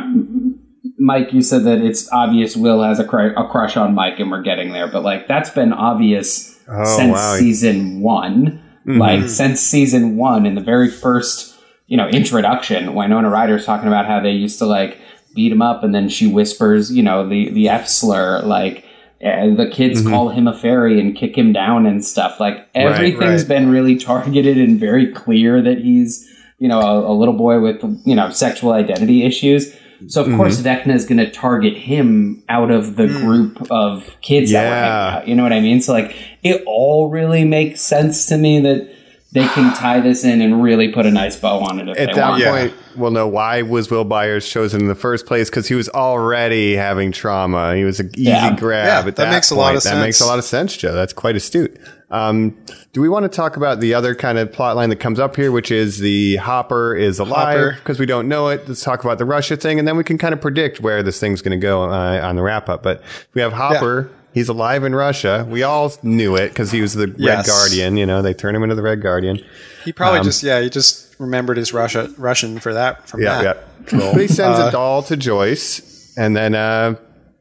[1.00, 4.30] Mike, you said that it's obvious Will has a, cr- a crush on Mike, and
[4.30, 4.88] we're getting there.
[4.88, 7.36] But like, that's been obvious Oh, since wow.
[7.38, 8.62] season one.
[8.88, 8.98] Mm-hmm.
[9.00, 11.56] Like since season one, in the very first,
[11.88, 14.98] you know, introduction, Winona Ryder's talking about how they used to like
[15.36, 18.86] beat him up, and then she whispers, you know, the the F slur, like.
[19.24, 20.10] The kids mm-hmm.
[20.10, 22.40] call him a fairy and kick him down and stuff.
[22.40, 23.48] Like everything's right.
[23.48, 27.82] been really targeted and very clear that he's, you know, a, a little boy with,
[28.06, 29.74] you know, sexual identity issues.
[30.08, 30.38] So of mm-hmm.
[30.38, 33.22] course Vecna is going to target him out of the mm.
[33.22, 35.12] group of kids that were Yeah.
[35.12, 35.28] hanging out.
[35.30, 35.82] You know what I mean?
[35.82, 38.93] So like it all really makes sense to me that
[39.34, 42.08] they can tie this in and really put a nice bow on it if At
[42.10, 42.42] they that want.
[42.42, 42.52] Yeah.
[42.52, 45.90] point, we'll know why was Will Byers chosen in the first place because he was
[45.90, 47.76] already having trauma.
[47.76, 48.56] He was an easy Yeah.
[48.56, 48.86] grab.
[48.86, 49.78] Yeah, at that that makes a lot point.
[49.78, 50.30] of That makes a sense.
[50.30, 50.94] lot of sense, Joe.
[50.94, 51.76] That's quite astute.
[52.12, 52.56] Um,
[52.94, 55.36] do we want to talk about the other kind of plot line that comes up
[55.36, 57.72] here, which is the Hopper is alive Hopper.
[57.80, 58.68] because we don't know it?
[58.68, 61.20] Let's talk about the Russia thing, and then we can kind of predict where this
[61.20, 62.84] thing's going to go uh, on the wrap up.
[62.84, 63.02] But
[63.34, 64.12] we have Hopper.
[64.34, 65.46] He's alive in Russia.
[65.48, 67.98] We all knew it because he was the Red Guardian.
[67.98, 69.40] You know, they turned him into the Red Guardian.
[69.86, 73.58] He probably just yeah, he just remembered his Russia Russian for that from Yeah, that.
[73.92, 74.00] yeah.
[74.00, 76.96] But he sends Uh, a doll to Joyce, and then uh,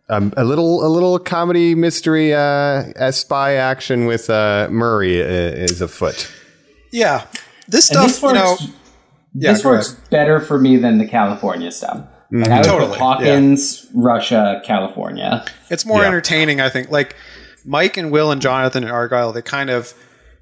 [0.08, 5.26] um, a little a little comedy mystery uh, a spy action with uh, Murray uh,
[5.26, 6.30] is afoot.
[6.90, 7.24] Yeah.
[7.68, 8.56] This stuff, this you know,
[9.34, 12.04] yeah, this go works better for me than the California stuff.
[12.32, 15.44] Like I would Totally, put Hawkins, Russia, California.
[15.70, 16.06] It's more Yeah.
[16.08, 16.90] entertaining, I think.
[16.90, 17.14] Like
[17.64, 19.92] Mike and Will and Jonathan and Argyle, they kind of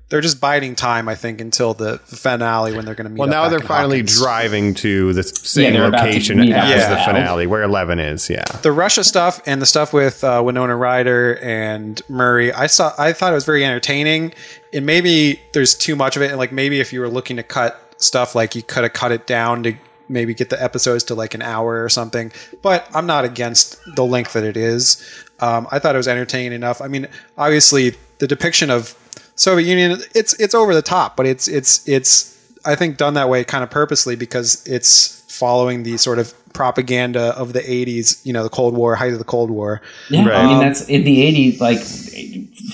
[0.08, 3.20] they're just biding time, I think, until the finale when they're going to meet.
[3.20, 4.18] Well, up now back they're in finally Hawkins.
[4.18, 8.28] driving to the same they're about to location as up the finale, where Eleven is.
[8.28, 12.52] Yeah, the Russia stuff and the stuff with uh, Winona Ryder and Murray.
[12.52, 12.92] I saw.
[12.98, 14.32] I thought it was very entertaining.
[14.72, 17.42] And maybe there's too much of it, and like maybe if you were looking to
[17.44, 19.74] cut stuff, like you could have cut it down to
[20.10, 22.32] maybe get the episodes to like an hour or something.
[22.62, 25.02] But I'm not against the length that it is.
[25.40, 26.82] Um, I thought it was entertaining enough.
[26.82, 27.08] I mean,
[27.38, 28.94] obviously the depiction of
[29.36, 33.28] Soviet Union, it's it's over the top, but it's it's it's I think done that
[33.28, 38.32] way kind of purposely because it's following the sort of propaganda of the 80s, you
[38.32, 39.80] know, the Cold War, height of the Cold War.
[40.10, 40.36] Yeah, Right.
[40.36, 41.60] I mean that's in the '80s.
[41.60, 41.78] Like,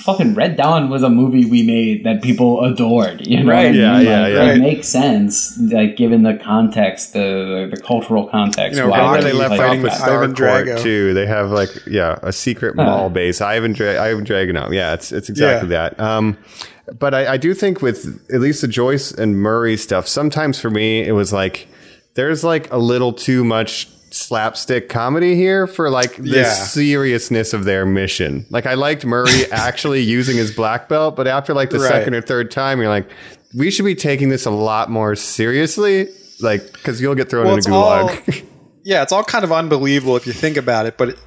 [0.03, 3.25] fucking Red Dawn was a movie we made that people adored.
[3.27, 3.65] You know, Right.
[3.67, 4.07] what I Yeah, mean?
[4.07, 4.43] yeah, Like, yeah.
[4.43, 4.59] It Right.
[4.59, 8.77] makes sense, like given the context, the the cultural context.
[8.77, 10.09] You know, why where Rocky, they left like off fighting with that.
[10.09, 10.81] Ivan Starcourt Drago.
[10.83, 11.13] too.
[11.13, 13.41] They have like yeah a secret mall base.
[13.41, 14.73] Ivan Dra- Ivan Dragunov.
[14.73, 15.99] Yeah, it's it's exactly that.
[15.99, 16.37] Um,
[16.99, 20.69] but I, I do think with at least the Joyce and Murray stuff, sometimes for
[20.69, 21.67] me it was like
[22.15, 26.51] there's like a little too much slapstick comedy here for like the Yeah.
[26.53, 28.45] seriousness of their mission.
[28.49, 31.89] Like I liked Murray actually using his black belt, but after like the Right.
[31.91, 33.09] second or third time, you're like,
[33.55, 36.09] we should be taking this a lot more seriously.
[36.39, 38.43] Like, because you'll get thrown Well, in a it's all- gulag.
[38.83, 41.19] Yeah, it's all kind of unbelievable if you think about it, but it,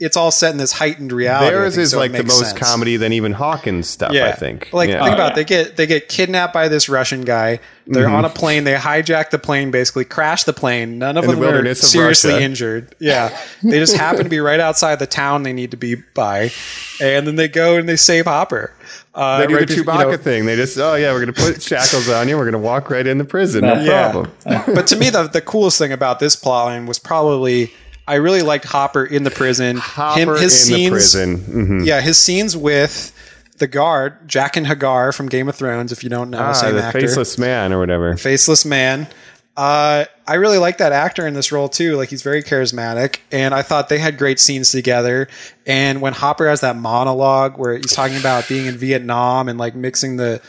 [0.00, 1.48] it's all set in this heightened reality.
[1.48, 2.58] I Theirs think, is so like the most sense.
[2.58, 4.12] comedy than even Hawkins stuff.
[4.12, 4.70] Yeah, I think.
[4.72, 5.02] Like yeah.
[5.04, 5.34] think Oh, about it.
[5.36, 7.60] they get they get kidnapped by this Russian guy.
[7.86, 8.14] They're Mm-hmm.
[8.14, 8.64] on a plane.
[8.64, 10.98] They hijack the plane, basically crash the plane.
[10.98, 12.42] None of In the them are seriously Russia.
[12.44, 12.94] injured.
[12.98, 16.50] Yeah, they just happen to be right outside the town they need to be by,
[17.00, 18.72] and then they go and they save Hopper.
[19.14, 20.46] Uh, they do right the bef- you know- thing.
[20.46, 22.36] They just, oh yeah, we're gonna put shackles on you.
[22.38, 23.62] We're gonna walk right into prison.
[23.66, 24.12] No Yeah.
[24.12, 24.32] problem.
[24.74, 27.72] but to me, the, the coolest thing about this plotline was probably
[28.10, 29.76] I really liked Hopper in the prison.
[29.76, 31.38] Hopper in the prison.
[31.38, 31.86] Mhm.
[31.86, 33.12] Yeah, his scenes with
[33.58, 35.92] the guard, Jaqen H'ghar from Game of Thrones.
[35.92, 38.16] If you don't know, Ah, same the actor, faceless man or whatever.
[38.16, 39.06] faceless man.
[39.56, 41.96] Uh, I really like that actor in this role too.
[41.96, 45.28] Like he's very charismatic, and I thought they had great scenes together.
[45.66, 49.74] And when Hopper has that monologue where he's talking about being in Vietnam and like
[49.74, 50.40] mixing the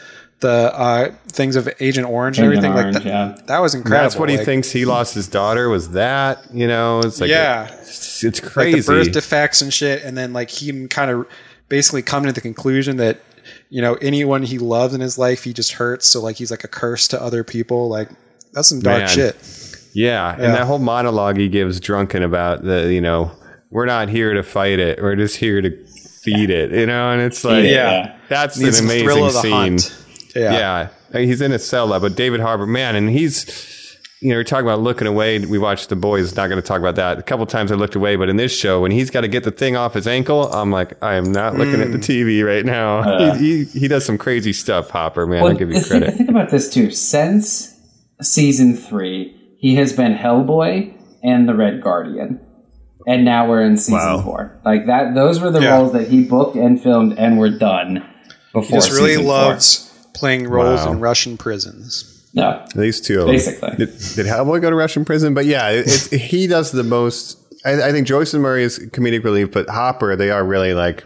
[0.42, 3.46] the uh, things of Agent Orange and Agent everything Orange, like that, yeah.
[3.46, 4.04] that was incredible.
[4.04, 5.70] That's what he thinks he lost his daughter.
[5.70, 7.00] Was that you know?
[7.00, 7.68] It's like Yeah.
[7.80, 8.80] it's, it's like crazy.
[8.82, 11.28] the birth defects and shit, and then like him kind of
[11.70, 13.22] basically coming to the conclusion that
[13.70, 16.06] you know anyone he loves in his life he just hurts.
[16.08, 17.88] So like he's like a curse to other people.
[17.90, 18.10] Like
[18.52, 19.08] that's some dark Man.
[19.10, 19.78] shit.
[19.94, 23.32] Yeah, and that whole monologue he gives drunken about the, you know,
[23.72, 25.70] we're not here to fight it, we're just here to
[26.24, 28.16] feed it, you know, and it's like, yeah, yeah.
[28.30, 29.52] that's Needs an amazing the scene.
[29.52, 29.98] hunt.
[30.36, 30.90] Yeah.
[31.14, 31.20] Yeah.
[31.20, 34.80] He's in a cell, but David Harbour, man, and he's, you know, we're talking about
[34.80, 35.40] looking away.
[35.40, 36.36] We watched The Boys.
[36.36, 37.18] Not going to talk about that.
[37.20, 39.44] A couple times I looked away, but in this show, when he's got to get
[39.44, 42.04] the thing off his ankle, I'm like, I am not looking at the mm.
[42.04, 43.00] TV right now.
[43.00, 43.36] Uh.
[43.36, 45.26] he, he he does some crazy stuff, Hopper.
[45.28, 46.14] Man, I'll give you credit.
[46.16, 46.92] think about this too.
[46.92, 47.76] Since
[48.22, 52.40] season three, he has been Hellboy and the Red Guardian,
[53.06, 54.22] and now we're in season Wow.
[54.22, 54.62] four.
[54.64, 55.76] Like that, those were the Yeah.
[55.78, 58.04] roles that he booked and filmed, and were done
[58.54, 58.64] before.
[58.64, 59.34] He just really season four.
[59.34, 60.94] loves playing roles Wow.
[60.94, 62.08] in Russian prisons.
[62.34, 63.36] Yeah, These two of them.
[63.36, 63.70] Basically.
[63.78, 65.34] Did, did Hellboy go to Russian prison?
[65.34, 67.38] But yeah, it, it, he does the most.
[67.66, 71.04] I, I think Joyce and Murray is comedic relief, but Hopper, they are really like,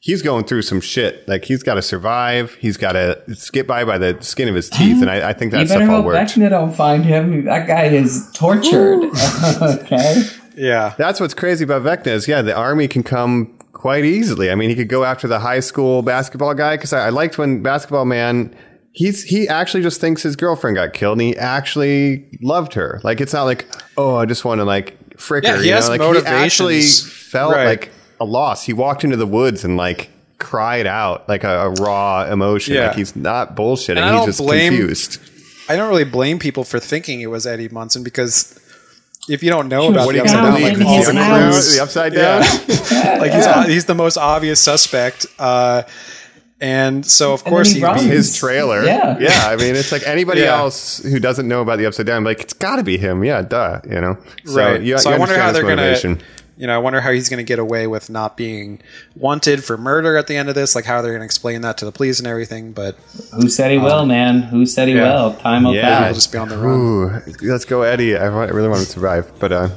[0.00, 1.26] he's going through some shit.
[1.28, 2.54] Like he's got to survive.
[2.54, 5.00] He's got to skip by by the skin of his teeth.
[5.00, 6.32] And I, I think you that better stuff all hope worked.
[6.32, 7.44] Vecna don't find him.
[7.44, 9.04] That guy is tortured.
[9.62, 10.22] okay.
[10.56, 10.94] Yeah.
[10.98, 14.50] That's what's crazy about Vecna is, yeah, the army can come quite easily.
[14.50, 17.38] I mean, he could go after the high school basketball guy because I, I liked
[17.38, 18.54] when Basketball Man.
[18.92, 22.98] He's he actually just thinks his girlfriend got killed, and he actually loved her.
[23.04, 23.66] Like it's not like
[23.98, 25.62] oh, I just want to like frick Yeah, her.
[25.62, 26.10] he you has know?
[26.10, 27.66] Like he actually felt Right.
[27.66, 28.64] like a loss.
[28.64, 30.08] He walked into the woods and like
[30.38, 32.74] cried out like a, a raw emotion.
[32.74, 32.86] Yeah.
[32.88, 34.16] Like he's not bullshitting.
[34.16, 35.20] He's just blame- confused.
[35.68, 38.58] I don't really blame people for thinking it was Eddie Munson because
[39.28, 41.82] if you don't know about was the down upside down, like all his the The
[41.82, 42.42] upside down.
[42.42, 43.18] yeah.
[43.20, 45.26] like he's he's the most obvious suspect.
[45.38, 45.82] Uh,
[46.60, 48.82] and so of And course he he'd be His trailer.
[48.84, 49.18] Yeah.
[49.18, 49.42] Yeah.
[49.46, 50.56] I mean, it's like anybody Yeah.
[50.56, 53.22] else who doesn't know about the upside down, like, it's got to be him.
[53.24, 53.80] Yeah, duh.
[53.84, 54.16] You know?
[54.46, 54.80] So, right.
[54.80, 56.14] You, so you I wonder understand how they're motivation.
[56.14, 56.24] gonna,
[56.56, 58.80] you know, I wonder how he's gonna get away with not being
[59.16, 60.74] wanted for murder at the end of this.
[60.74, 62.72] Like how are they're gonna explain that to the police and everything.
[62.72, 62.96] But
[63.34, 64.42] Who said he will, man?
[64.42, 65.14] Who said he Um, yeah.
[65.22, 65.34] will?
[65.34, 65.96] Time will Yeah.
[65.98, 66.14] he'll tell.
[66.14, 66.74] just be on the run.
[66.80, 68.16] Ooh, let's go, Eddie.
[68.16, 69.30] I, really want to survive.
[69.38, 69.68] But, uh,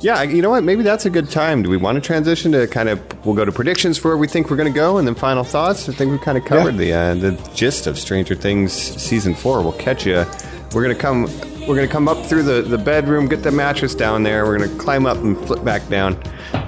[0.00, 0.64] yeah, you know what?
[0.64, 1.62] Maybe that's a good time.
[1.62, 2.98] Do we want to transition to kind of?
[3.26, 5.44] We'll go to predictions for where we think we're going to go, and then final
[5.44, 5.90] thoughts.
[5.90, 9.60] I think we've kind of covered the uh, the gist of Stranger Things season four.
[9.60, 10.24] We'll catch you.
[10.72, 11.28] We're gonna come.
[11.70, 14.44] We're gonna come up through the, the bedroom, get the mattress down there.
[14.44, 16.20] We're gonna climb up and flip back down.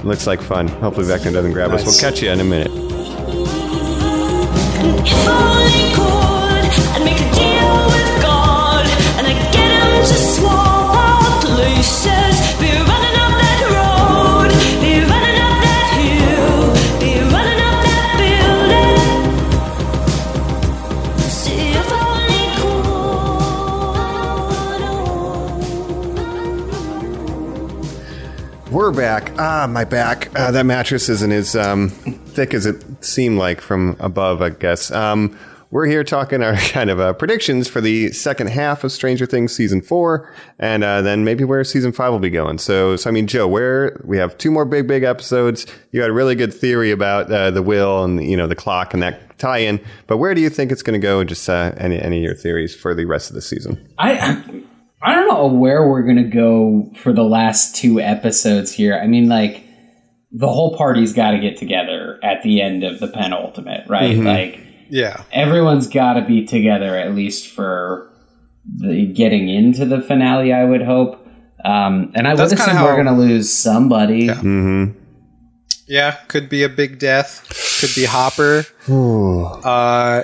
[0.05, 0.69] looks like fun.
[0.69, 1.85] Hopefully, Vecna doesn't grab us.
[1.85, 2.71] We'll catch you in a minute.
[28.93, 29.33] Back.
[29.39, 30.29] Ah, my back.
[30.39, 34.91] Uh, that mattress isn't as um, thick as it seemed like from above, I guess.
[34.91, 35.39] Um,
[35.71, 39.55] we're here talking our kind of uh, predictions for the second half of Stranger Things
[39.55, 42.59] season four, and uh, then maybe where season five will be going.
[42.59, 45.67] So, so I mean, Joe, where we have two more big, big episodes.
[45.91, 48.93] You had a really good theory about uh, the will and you know the clock
[48.93, 49.81] and that tie-in.
[50.07, 51.21] But where do you think it's going to go?
[51.21, 53.89] and Just uh, any any of your theories for the rest of the season?
[53.99, 54.37] I
[55.03, 58.99] I don't know where we're gonna go for the last two episodes here.
[58.99, 59.65] I mean, like
[60.33, 64.17] the whole party's got to get together at the end of the penultimate, right?
[64.17, 64.27] Mm-hmm.
[64.27, 65.25] Like Yeah.
[65.31, 68.11] everyone's got to be together at least for
[68.65, 70.53] the getting into the finale.
[70.55, 71.19] I would hope.
[71.65, 74.31] Um, and I That's would kinda assume we're going to lose somebody.
[75.87, 77.47] Yeah, could be a big death.
[77.81, 78.65] Could be Hopper.
[79.69, 80.23] uh,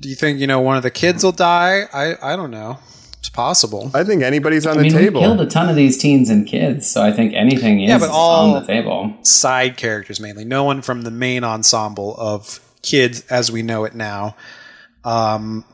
[0.00, 1.84] do you think you know one of the kids will die?
[1.92, 2.78] I I don't know.
[3.32, 3.90] It's possible.
[3.94, 5.20] I think anybody's on I mean, the we table.
[5.22, 8.10] killed a ton of these teens and kids, so I think anything is Yeah, but
[8.10, 9.14] all- on the table.
[9.22, 10.44] Side characters mainly.
[10.44, 14.36] No one from the main ensemble of kids as we know it now.
[15.04, 15.64] Um,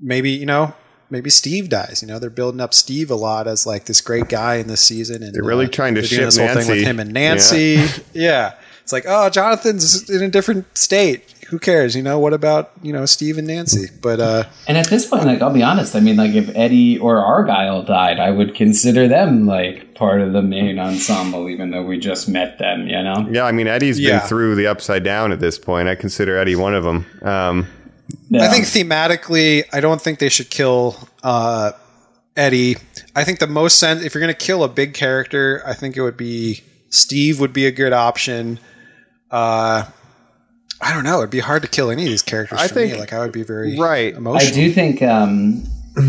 [0.00, 0.74] maybe you know.
[1.10, 2.02] Maybe Steve dies.
[2.02, 4.82] You know, they're building up Steve a lot as like this great guy in this
[4.82, 7.12] season, and They're really uh, trying to they're ship this whole thing with him and
[7.14, 7.82] Nancy.
[8.12, 8.52] Yeah.
[8.88, 11.34] it's like, oh, Jonathan's in a different state.
[11.50, 11.94] Who cares?
[11.94, 13.88] You know, what about you know Steve and Nancy?
[14.00, 16.98] But uh, And at this point, like I'll be honest, I mean, like if Eddie
[16.98, 21.82] or Argyle died, I would consider them like part of the main ensemble, even though
[21.82, 22.88] we just met them.
[22.88, 23.28] You know?
[23.30, 24.20] Yeah, I mean Eddie's Yeah.
[24.20, 25.86] been through the upside down at this point.
[25.86, 27.04] I consider Eddie one of them.
[27.20, 27.66] Um,
[28.30, 28.44] Yeah.
[28.44, 31.72] I think thematically, I don't think they should kill uh,
[32.38, 32.76] Eddie.
[33.14, 35.94] I think the most sense if you're going to kill a big character, I think
[35.98, 38.58] it would be Steve would be a good option.
[39.30, 39.84] Uh,
[40.80, 41.18] I don't know.
[41.18, 42.58] It'd be hard to kill any of these characters.
[42.60, 43.00] I for think- me.
[43.00, 44.14] like I would be very right.
[44.14, 44.48] emotional.
[44.50, 45.02] I do think.
[45.02, 45.64] Um,
[45.96, 46.02] uh,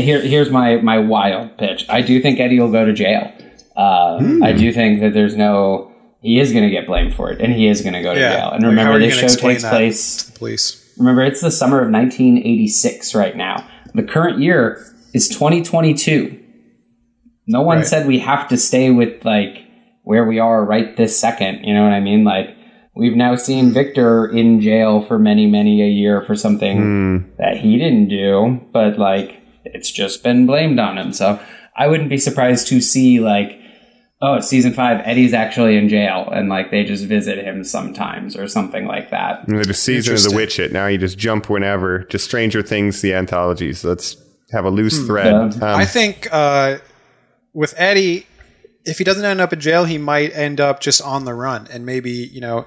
[0.00, 1.86] here, here's my my wild pitch.
[1.88, 3.32] I do think Eddie will go to jail.
[3.76, 5.92] Uh, I do think that there's no.
[6.22, 8.18] He is going to get blamed for it, and he is going to go to
[8.20, 8.32] Yeah.
[8.36, 8.50] jail.
[8.50, 10.16] And Like, remember, are this show takes place.
[10.24, 10.82] to the police.
[10.98, 13.68] Remember, it's the summer of 1986 right now.
[13.94, 16.36] The current year is 2022.
[17.46, 17.86] No one Right.
[17.86, 19.58] said we have to stay with like
[20.02, 21.62] where we are right this second.
[21.64, 22.24] You know what I mean?
[22.24, 22.55] Like
[22.96, 27.78] we've now seen Victor in jail for many, many a year for something that he
[27.78, 31.12] didn't do, but like it's just been blamed on him.
[31.12, 31.38] So
[31.76, 33.60] I wouldn't be surprised to see like,
[34.22, 38.34] oh, it's season five, Eddie's actually in jail, and like they just visit him sometimes
[38.36, 39.46] or something like that.
[39.46, 40.36] you know, the season of the Interesting.
[40.36, 40.72] Witch It.
[40.72, 42.04] Now you just jump whenever.
[42.04, 43.84] Just Stranger Things, the anthologies.
[43.84, 44.16] Let's
[44.52, 45.54] have a loose thread.
[45.56, 45.72] Yeah.
[45.72, 46.78] Um, I think uh,
[47.52, 48.26] with Eddie,
[48.84, 51.68] if he doesn't end up in jail, he might end up just on the run,
[51.70, 52.64] and maybe you know,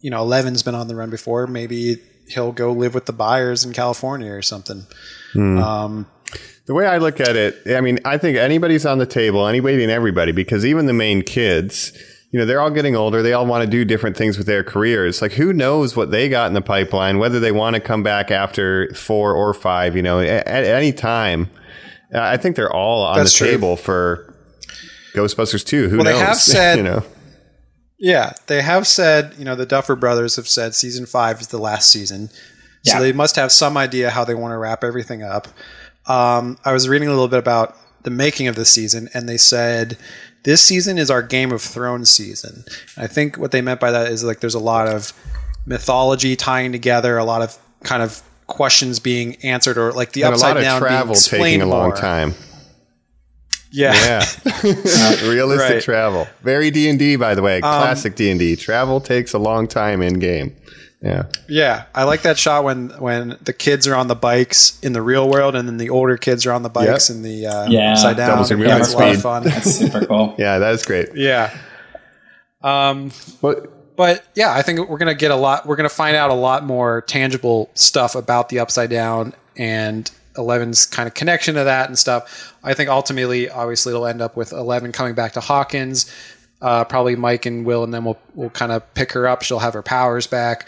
[0.00, 1.46] you know, Eleven's been on the run before.
[1.46, 4.86] Maybe he'll go live with the Byers in California or something.
[5.34, 6.06] Um,
[6.66, 9.82] the way I look at it, I mean, I think anybody's on the table, anybody
[9.82, 11.92] and everybody, because even the main kids,
[12.30, 13.22] you know, they're all getting older.
[13.22, 15.22] They all want to do different things with their careers.
[15.22, 18.30] Like, who knows what they got in the pipeline, whether they want to come back
[18.30, 21.48] after four or five, you know, at, at any time.
[22.14, 23.50] I think they're all on That's the true.
[23.52, 24.34] table for
[25.14, 25.88] Ghostbusters 2.
[25.88, 26.20] Who Well, they knows?
[26.26, 27.02] have said- you know,
[27.98, 31.58] yeah, they have said, you know, the Duffer Brothers have said season five is the
[31.58, 32.28] last season,
[32.84, 33.00] so Yeah.
[33.00, 35.48] they must have some idea how they want to wrap everything up.
[36.06, 39.36] Um, I was reading a little bit about the making of this season, and they
[39.36, 39.98] said
[40.44, 42.64] this season is our Game of Thrones season.
[42.96, 45.12] I think what they meant by that is like there's a lot of
[45.66, 50.30] mythology tying together, a lot of kind of questions being answered, or like the And
[50.30, 51.96] a upside lot of down being travel explained taking a long more.
[51.96, 52.34] time.
[53.70, 54.24] Yeah, Yeah,
[55.28, 55.74] realistic Right.
[55.76, 56.26] Um, travel.
[56.42, 57.60] Very D and D, by the way.
[57.60, 58.56] Classic D and D.
[58.56, 60.56] Travel takes a long time in game.
[61.02, 64.92] Yeah, Yeah, I like that shot when when the kids are on the bikes in
[64.94, 67.16] the real world, and then the older kids are on the bikes Yep.
[67.16, 67.92] in the uh, Yeah.
[67.92, 68.30] upside down.
[68.30, 69.22] Doubles your yeah, movement it's a lot of speed.
[69.22, 69.42] fun.
[69.44, 70.34] That's super cool.
[70.38, 71.10] yeah, that is great.
[71.14, 71.56] yeah,
[72.62, 75.66] um, But but yeah, I think we're gonna get a lot.
[75.66, 80.86] We're gonna find out a lot more tangible stuff about the upside down and Eleven's
[80.86, 82.54] kind of connection to that and stuff.
[82.64, 86.10] I think ultimately, obviously, it'll end up with Eleven coming back to Hawkins.
[86.62, 89.42] Uh, probably Mike and Will, and then we'll we'll kind of pick her up.
[89.42, 90.66] She'll have her powers back.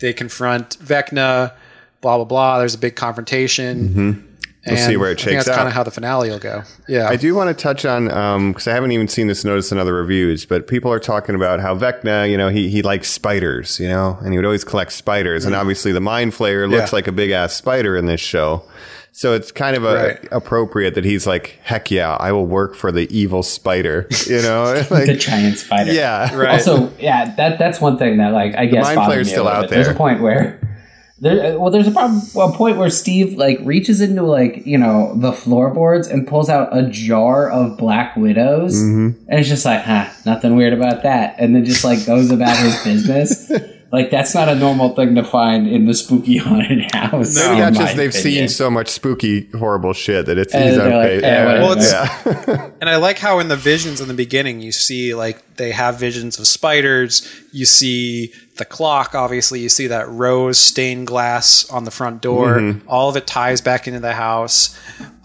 [0.00, 1.52] They confront Vecna.
[2.00, 2.58] Blah blah blah.
[2.58, 3.88] There's a big confrontation.
[3.88, 4.26] Mm-hmm.
[4.64, 6.62] We'll see where it I think shakes that's kind of how the finale will go.
[6.88, 8.04] Yeah, I do want to touch on
[8.52, 11.58] because I haven't even seen this notice in other reviews, but people are talking about
[11.58, 14.92] how Vecna, you know, he he likes spiders, you know, and he would always collect
[14.92, 16.96] spiders, and obviously the Mind Flayer looks Yeah.
[16.96, 18.62] like a big ass spider in this show.
[19.14, 20.28] So it's kind of a, Right.
[20.32, 24.64] appropriate that he's like, heck yeah, I will work for the evil spider, you know?
[24.90, 25.92] like, the giant spider.
[25.92, 26.54] yeah, Right.
[26.54, 29.34] Also, yeah, that that's one thing that like I guess Mind bothered Flayer's me a
[29.34, 29.70] still little out bit.
[29.76, 30.58] There's a point where
[31.20, 32.20] there, well, there's a problem.
[32.36, 36.76] A point where Steve like reaches into like you know the floorboards and pulls out
[36.76, 39.28] a jar of Black Widows, Mm-hmm.
[39.28, 42.56] and it's just like, huh, nothing weird about that, and then just like goes about
[42.56, 43.52] his business.
[43.92, 47.36] Like that's not a normal thing to find in the spooky haunted house.
[47.36, 48.48] Maybe that's just they've opinion.
[48.48, 51.62] seen so much spooky, horrible shit that it's And he's they're like, eh, yeah, whatever.
[51.62, 52.70] Well, yeah.
[52.80, 56.00] And I like how in the visions in the beginning you see like they have
[56.00, 57.28] visions of spiders.
[57.52, 59.60] You see the clock, obviously.
[59.60, 62.56] You see that rose stained glass on the front door.
[62.56, 62.88] Mm-hmm.
[62.88, 64.76] All of it ties back into the house.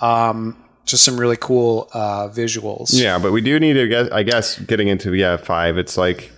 [0.02, 2.90] Um, just some really cool uh, visuals.
[2.92, 5.78] Yeah, but we do need to get, I guess, getting into yeah five.
[5.78, 6.32] It's like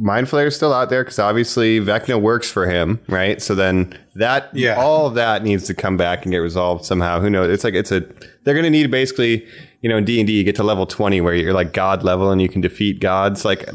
[0.00, 3.42] Mind Flayer's still out there because obviously Vecna works for him, right?
[3.42, 4.76] So then that, Yeah.
[4.76, 7.20] all of that needs to come back and get resolved somehow.
[7.20, 7.50] Who knows?
[7.50, 8.00] It's like it's a
[8.44, 9.44] they're going to need basically,
[9.82, 12.04] you know, in D and D you get to level twenty where you're like God
[12.04, 13.44] level and you can defeat gods.
[13.44, 13.68] Like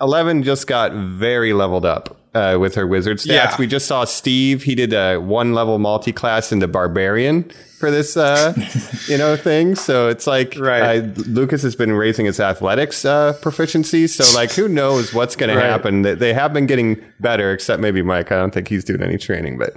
[0.00, 2.16] eleven just got very leveled up.
[2.36, 3.56] Uh, with her wizard stats, Yeah.
[3.58, 4.62] we just saw Steve.
[4.64, 8.52] He did a one level multi class into barbarian for this, uh,
[9.08, 9.74] you know, thing.
[9.74, 10.98] So it's like Right.
[11.02, 14.06] uh, Lucas has been raising his athletics uh, proficiency.
[14.06, 15.62] So, like, who knows what's going Right.
[15.62, 16.02] to happen?
[16.02, 18.30] They, have been getting better, except maybe Mike.
[18.32, 19.74] I don't think he's doing any training, but,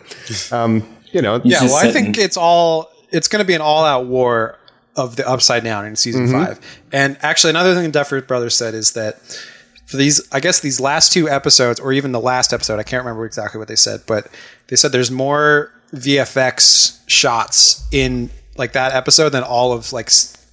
[0.51, 2.91] um, you know, Yeah, well, I think it's all.
[3.11, 4.57] It's going to be an all-out war
[4.95, 6.45] of the Upside Down in season Mm-hmm.
[6.45, 6.59] five.
[6.91, 9.15] And actually, another thing Duffer Brothers said is that
[9.89, 13.03] for these, I guess these last two episodes, or even the last episode, I can't
[13.03, 14.27] remember exactly what they said, but
[14.67, 20.11] they said there's more VFX shots in like that episode than all of like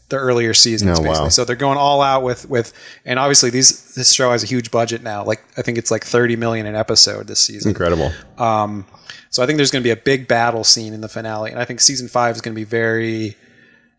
[0.08, 0.98] the earlier seasons.
[0.98, 1.28] Oh, wow.
[1.28, 2.72] So they're going all out with with,
[3.04, 5.22] and obviously these this show has a huge budget now.
[5.22, 7.72] Like I think it's like 30 million an episode this season.
[7.72, 8.12] incredible.
[8.38, 8.86] Um,
[9.28, 11.60] so I think there's going to be a big battle scene in the finale, and
[11.60, 13.36] I think season five is going to be very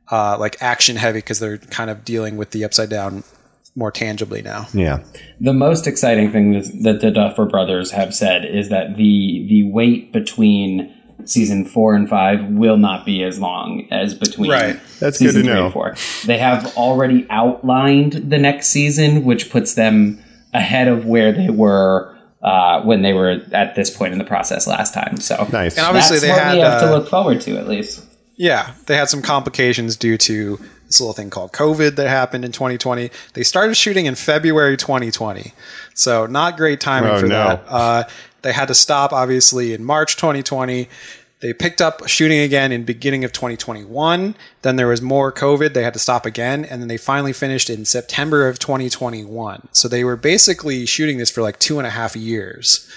[0.09, 3.23] uh, like action heavy because they're kind of dealing with the upside down
[3.77, 4.67] more tangibly now.
[4.73, 5.03] Yeah.
[5.39, 9.63] The most exciting thing that- that the Duffer Brothers have said is that the the
[9.71, 10.91] wait between
[11.25, 14.77] season four and five will not be as long as between Right.
[14.99, 15.63] That's good season to know.
[15.65, 15.95] and four.
[16.25, 20.19] They have already outlined the next season, which puts them
[20.53, 24.67] ahead of where they were uh, when they were at this point in the process
[24.67, 25.17] last time.
[25.17, 25.75] So Nice.
[25.77, 28.03] And obviously that's they what had we have to uh, look forward to at least.
[28.37, 32.51] yeah they had some complications due to this little thing called COVID that happened in
[32.51, 33.11] 2020.
[33.33, 35.53] They started shooting in February 2020,
[35.93, 37.35] so not great timing Oh, for no.
[37.47, 37.63] that.
[37.67, 38.03] Uh,
[38.41, 40.87] they had to stop obviously in March 2020.
[41.39, 44.33] They picked up shooting again in beginning of 2021.
[44.63, 45.73] Then there was more COVID.
[45.73, 49.67] They had to stop again, and then they finally finished in September of 2021.
[49.71, 52.89] So they were basically shooting this for like two and a half years.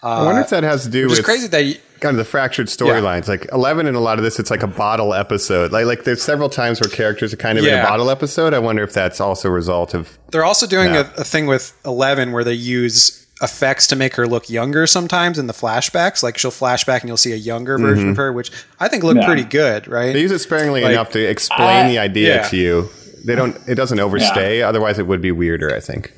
[0.00, 2.66] I wonder if that has to do is crazy that you, kind of the fractured
[2.66, 3.28] storylines.
[3.28, 5.72] Like Eleven, in a lot of this, it's like a bottle episode.
[5.72, 8.54] Like, like there's several times where characters are kind of in a bottle episode.
[8.54, 11.78] I wonder if that's also a result of They're also doing a, a thing with
[11.84, 16.22] Eleven where they use effects to make her look younger sometimes in the flashbacks.
[16.22, 17.86] Like she'll flashback and you'll see a younger mm-hmm.
[17.86, 19.26] version of her, which I think look Yeah.
[19.26, 20.12] pretty good, right?
[20.12, 22.48] They use it sparingly Like, enough to explain I- the idea yeah.
[22.48, 22.88] to you.
[23.24, 23.56] They don't.
[23.68, 24.62] It doesn't overstay.
[24.62, 25.74] Otherwise, it would be weirder.
[25.74, 26.12] I think.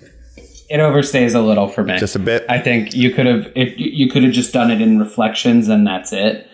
[0.70, 1.98] It overstays a little for me.
[1.98, 2.44] Just a bit.
[2.48, 5.68] I think you could have if you you could have just done it in reflections
[5.68, 6.46] and that's it.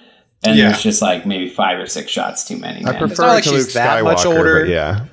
[0.43, 0.69] And Yeah.
[0.71, 2.81] there's just like maybe five or six shots too many.
[2.85, 2.99] I Man.
[2.99, 4.61] prefer not like to she's Luke that much older.
[4.63, 5.05] but yeah.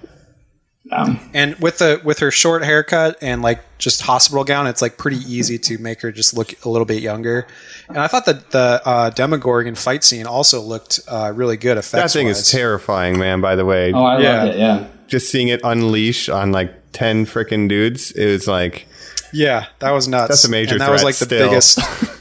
[0.92, 4.98] Um, and with the with her short haircut and like just hospital gown, it's like
[4.98, 7.48] pretty easy to make her just look a little bit younger.
[7.88, 12.12] And I thought that the uh, Demogorgon fight scene also looked uh, really good That
[12.12, 13.40] thing is terrifying, man.
[13.42, 14.44] By the way, oh, I Yeah.
[14.44, 14.60] loved it.
[14.60, 14.88] Yeah.
[15.08, 18.88] just seeing it unleash on like ten freaking dudes, it was like
[19.34, 20.30] Yeah, that was nuts.
[20.30, 21.50] That's a major And that was threat like the still.
[21.50, 21.80] biggest.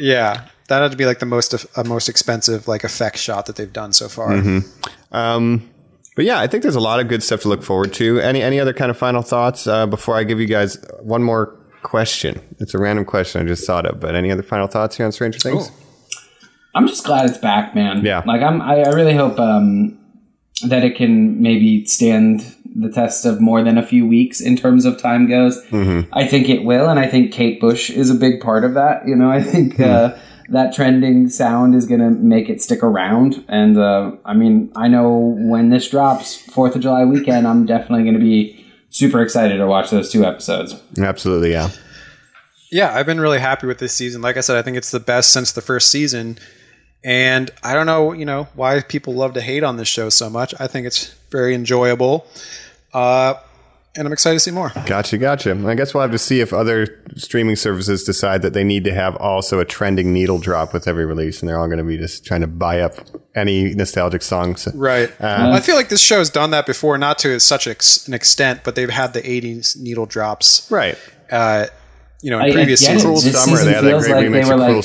[0.00, 3.56] Yeah, that had to be like the most uh, most expensive like effect shot that
[3.56, 4.32] they've done so far.
[5.10, 5.68] Um,
[6.14, 8.20] but yeah, I think there's a lot of good stuff to look forward to.
[8.20, 11.56] Any any other kind of final thoughts uh, before I give you guys one more
[11.82, 12.40] question?
[12.60, 15.10] It's a random question I just thought of, but any other final thoughts here on
[15.10, 15.70] Stranger Things?
[16.76, 18.04] I'm just glad it's back, man.
[18.04, 18.22] Yeah.
[18.24, 19.98] Like I'm, I, I really hope um,
[20.66, 24.84] that it can maybe stand the test of more than a few weeks in terms
[24.84, 25.58] of time goes.
[26.12, 29.06] I think it will, and I think Kate Bush is a big part of that.
[29.06, 30.16] You know, I think uh,
[30.50, 33.44] that trending sound is going to make it stick around.
[33.48, 38.02] And uh, I mean, I know when this drops, Fourth of July weekend, I'm definitely
[38.04, 40.74] going to be super excited to watch those two episodes.
[40.98, 41.70] Absolutely, yeah.
[42.70, 44.20] Yeah, I've been really happy with this season.
[44.20, 46.38] Like I said, I think it's the best since the first season.
[47.04, 50.28] And I don't know, you know, why people love to hate on this show so
[50.28, 50.52] much.
[50.58, 52.26] I think it's very enjoyable.
[52.92, 53.34] Uh,
[53.96, 54.70] and I'm excited to see more.
[54.86, 55.60] Gotcha, gotcha.
[55.66, 58.94] I guess we'll have to see if other streaming services decide that they need to
[58.94, 61.96] have also a trending needle drop with every release, and they're all going to be
[61.96, 62.94] just trying to buy up
[63.34, 64.68] any nostalgic songs.
[64.74, 65.08] Right.
[65.20, 68.60] Um, I feel like this show's done that before, not to such ex- an extent,
[68.62, 70.96] but they've had the 80s needle drops, Right.
[71.32, 71.66] uh,
[72.22, 73.22] you know, in I- I previous get seasons.
[73.22, 73.64] Cruel Summer.
[73.64, 74.84] They had that great like remix were of Cruel like-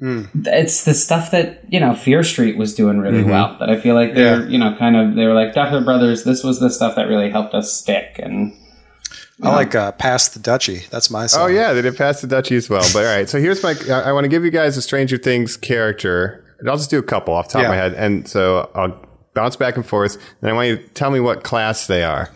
[0.00, 0.28] Summer.
[0.46, 3.56] it's the stuff that you know Fear Street was doing really well.
[3.58, 4.48] That I feel like they're Yeah.
[4.48, 6.24] you know kind of they were like Duffer Brothers.
[6.24, 8.18] This was the stuff that really helped us stick.
[8.18, 8.52] And
[9.42, 10.88] I like uh, Pass the Dutchie.
[10.90, 11.42] That's my song.
[11.42, 12.84] Oh yeah, they did pass the Dutchie" as well.
[12.92, 13.74] But all right, so here's my.
[13.90, 16.44] I, I want to give you guys a Stranger Things character.
[16.60, 19.00] And I'll just do a couple off the top of my head, and so I'll
[19.34, 20.16] bounce back and forth.
[20.40, 22.30] And I want you to tell me what class they are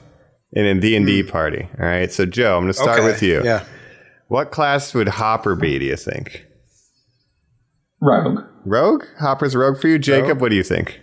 [0.53, 1.69] in a D and D party.
[1.81, 3.05] All right, so Joe, I'm going to start Hmm.
[3.07, 3.13] Okay.
[3.13, 3.43] with you.
[3.45, 3.65] Yeah.
[4.29, 5.81] What class would Hopper be?
[5.81, 6.47] Do you think?
[8.03, 8.40] Rogue.
[8.64, 9.05] Rogue?
[9.20, 10.40] Hopper's rogue for you, Jacob.
[10.40, 11.00] What do you think?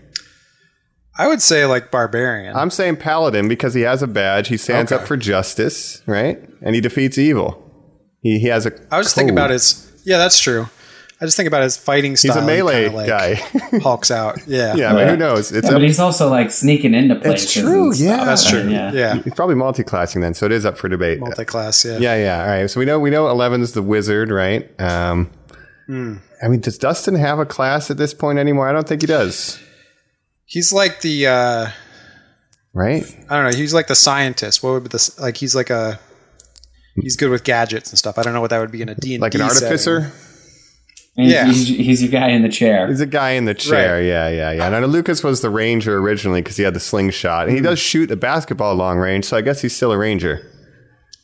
[1.17, 2.55] I would say like Barbarian.
[2.55, 4.47] I'm saying Paladin because he has a badge.
[4.49, 5.01] He stands Okay.
[5.01, 6.39] up for justice, right?
[6.61, 7.65] And he defeats evil.
[8.21, 8.71] He, he has a.
[8.91, 9.89] I was just thinking about his.
[10.05, 10.67] Yeah, that's true.
[11.21, 12.33] I just think about his fighting style.
[12.35, 13.33] He's a melee like, guy.
[13.83, 14.39] Hulks out.
[14.47, 14.75] Yeah.
[14.75, 15.51] yeah, but who knows?
[15.51, 17.43] It's Yeah, up but he's also like sneaking into places.
[17.43, 18.07] It's true, and stuff.
[18.07, 18.23] yeah.
[18.25, 18.69] That's true.
[18.69, 18.91] Yeah.
[18.93, 19.15] Yeah.
[19.21, 21.19] He's probably multi-classing then, so it is up for debate.
[21.19, 21.83] Multi-class.
[21.83, 21.97] Yeah.
[21.97, 22.41] yeah, yeah.
[22.43, 22.69] All right.
[22.69, 24.69] So we know we know Eleven's the wizard, right?
[24.79, 25.29] Um,
[25.89, 26.17] Hmm.
[26.43, 28.69] I mean, does Dustin have a class at this point anymore?
[28.69, 29.59] I don't think he does.
[30.45, 31.25] He's like the.
[31.27, 31.67] uh
[32.75, 33.03] Right?
[33.27, 33.57] I don't know.
[33.57, 34.61] He's like the scientist.
[34.61, 35.19] What would be this?
[35.19, 35.99] Like he's like a.
[37.01, 38.19] He's good with gadgets and stuff.
[38.19, 40.11] I don't know what that would be in a D and Like an artificer?
[41.17, 41.45] And he's- Yeah.
[41.47, 42.87] He's, he's your guy in the chair.
[42.87, 43.95] He's a guy in the chair.
[43.95, 44.05] Right.
[44.05, 44.65] Yeah, yeah, yeah.
[44.67, 47.63] And I know Lucas was the ranger originally because he had the slingshot, and he
[47.63, 49.25] does shoot a basketball long range.
[49.25, 50.45] So I guess he's still a ranger.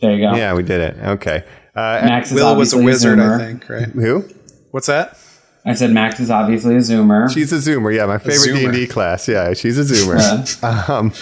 [0.01, 0.36] There you go.
[0.36, 0.97] Yeah, we did it.
[1.03, 1.43] Okay.
[1.76, 3.36] Uh, Max is Will was a wizard, Zoomer.
[3.36, 3.70] I think.
[3.70, 3.88] Right.
[3.89, 4.26] who?
[4.76, 5.17] What's that?
[5.63, 7.34] I said Max is obviously a zoomer.
[7.34, 7.95] She's a zoomer.
[7.95, 9.26] Yeah, my favorite D and D class.
[9.26, 10.89] Yeah, she's a zoomer.
[10.89, 11.13] um,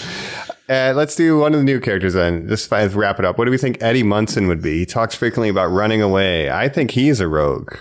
[0.67, 2.47] uh, let's do one of the new characters then.
[2.47, 3.37] Just to wrap it up.
[3.37, 4.79] What do we think Eddie Munson would be?
[4.79, 6.49] He talks frequently about running away.
[6.49, 7.75] I think he's a rogue.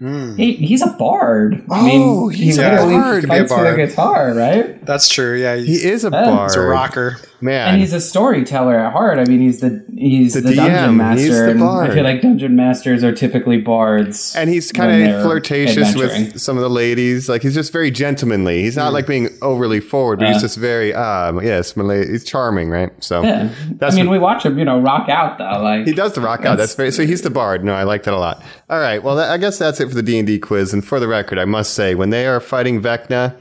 [0.00, 1.62] he, he's a bard.
[1.70, 3.20] I Oh, mean, he's he a bard.
[3.20, 4.86] Could be a fights with a guitar, right?
[4.86, 5.36] That's true.
[5.36, 5.56] Yeah.
[5.56, 6.24] He is a Yeah.
[6.24, 6.50] bard.
[6.52, 7.18] he's a rocker.
[7.40, 7.68] Man.
[7.74, 9.18] And he's a storyteller at heart.
[9.18, 11.52] I mean, he's the he's The the, dungeon master.
[11.54, 11.64] the.
[11.64, 14.34] I feel like dungeon masters are typically bards.
[14.36, 17.28] And he's kind of flirtatious with some of the ladies.
[17.28, 18.62] Like he's just very gentlemanly.
[18.62, 22.06] He's not like being overly forward, but he's just very um yes, Malay.
[22.10, 22.90] He's charming, right?
[23.02, 23.50] So Yeah.
[23.72, 25.62] that's I mean, what- we watch him, you know, rock out though.
[25.62, 26.56] Like he does the rock out.
[26.58, 27.04] That's very so.
[27.06, 27.64] He's the bard.
[27.64, 28.42] No, I like that a lot.
[28.70, 29.02] All right.
[29.02, 30.72] Well, that, I guess that's it for the D and D quiz.
[30.72, 33.36] And for the record, I must say, when they are fighting Vecna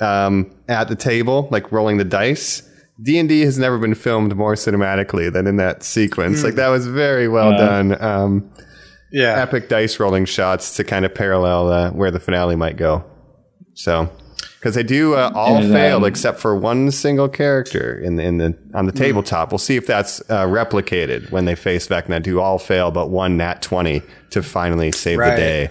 [0.00, 2.62] um, at the table, like rolling the dice.
[3.02, 6.42] D and D has never been filmed more cinematically than in that sequence.
[6.42, 8.00] Like that was very well done.
[8.02, 8.50] Um,
[9.12, 9.40] Yeah.
[9.40, 13.04] epic dice rolling shots to kind of parallel uh, where the finale might go.
[13.74, 14.10] So,
[14.58, 18.22] because they do uh, all And, failed um, except for one single character in the,
[18.24, 18.98] in the on the Hmm.
[18.98, 19.52] tabletop.
[19.52, 22.22] We'll see if that's uh, replicated when they face Vecna.
[22.22, 25.30] Do all fail but one nat twenty to finally save Right.
[25.32, 25.68] the day.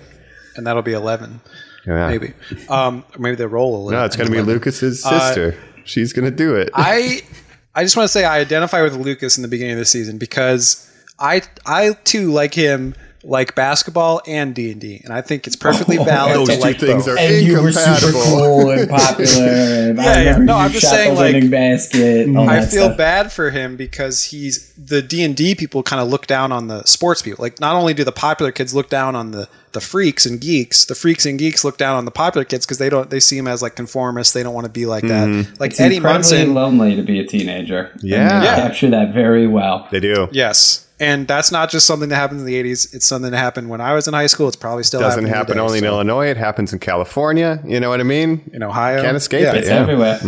[0.56, 1.42] And that'll be 11.
[1.86, 2.08] Yeah.
[2.08, 2.34] Maybe.
[2.70, 4.00] Um, or maybe they roll a little.
[4.00, 5.56] No, it's going to be Lucas's sister.
[5.86, 6.70] She's going to do it.
[6.74, 7.22] I
[7.76, 10.18] I just want to say I identify with Lucas in the beginning of the season
[10.18, 12.96] because I I too like him
[13.28, 16.62] like basketball and D and D, and I think it's perfectly valid Those to two
[16.62, 17.16] like things both.
[17.16, 19.42] are and you were super cool and popular.
[19.48, 20.38] And Yeah, I yeah.
[20.38, 22.30] No, I'm just saying, like, winning basket.
[22.36, 22.98] I feel stuff.
[22.98, 26.68] bad for him because he's the D and D people kind of look down on
[26.68, 27.42] the sports people.
[27.42, 30.86] Like not only do the popular kids look down on the the freaks and geeks,
[30.86, 33.38] the freaks and geeks look down on the popular kids because they don't they see
[33.38, 34.34] him as like conformists.
[34.34, 35.28] They don't want to be like that.
[35.28, 35.56] Mm-hmm.
[35.60, 37.90] Like It's Eddie incredibly Munson, lonely to be a teenager.
[37.94, 38.40] And Yeah.
[38.40, 38.56] they Yeah.
[38.56, 39.88] capture that very well.
[39.92, 40.30] they do.
[40.32, 42.94] yes, and that's not just something that happened in the '80s.
[42.94, 44.48] It's something that happened when I was in high school.
[44.48, 45.26] It's probably still happening.
[45.26, 46.28] Doesn't happen today, only in Illinois.
[46.28, 47.62] It happens in California.
[47.66, 48.50] You know what I mean?
[48.54, 49.02] in Ohio.
[49.02, 49.52] Can't escape Yeah.
[49.54, 49.58] it.
[49.58, 49.76] It's Yeah.
[49.82, 50.20] everywhere.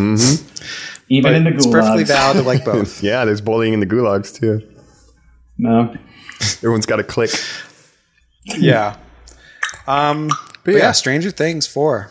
[1.10, 3.02] Even in the It's perfectly valid to like both.
[3.04, 4.62] Yeah, there's bullying in the gulags too.
[5.58, 5.96] No.
[6.58, 7.32] Everyone's got a click.
[8.46, 8.98] yeah.
[9.88, 10.30] Um,
[10.64, 10.78] but, yeah.
[10.80, 10.92] yeah.
[10.92, 12.10] Stranger Things four.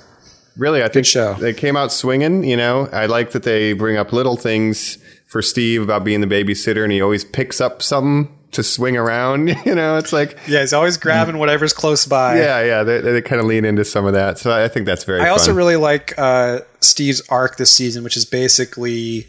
[0.57, 1.35] Really, I think show.
[1.35, 2.43] they came out swinging.
[2.43, 4.97] You know, I like that they bring up little things
[5.27, 9.49] for Steve about being the babysitter, and he always picks up something to swing around.
[9.67, 12.39] You know, it's like Yeah, he's always grabbing whatever's close by.
[12.39, 12.83] yeah, yeah.
[12.83, 15.21] They, they kind of lean into some of that, so I think that's very.
[15.23, 19.27] I also really like uh, Steve's arc this season, which is basically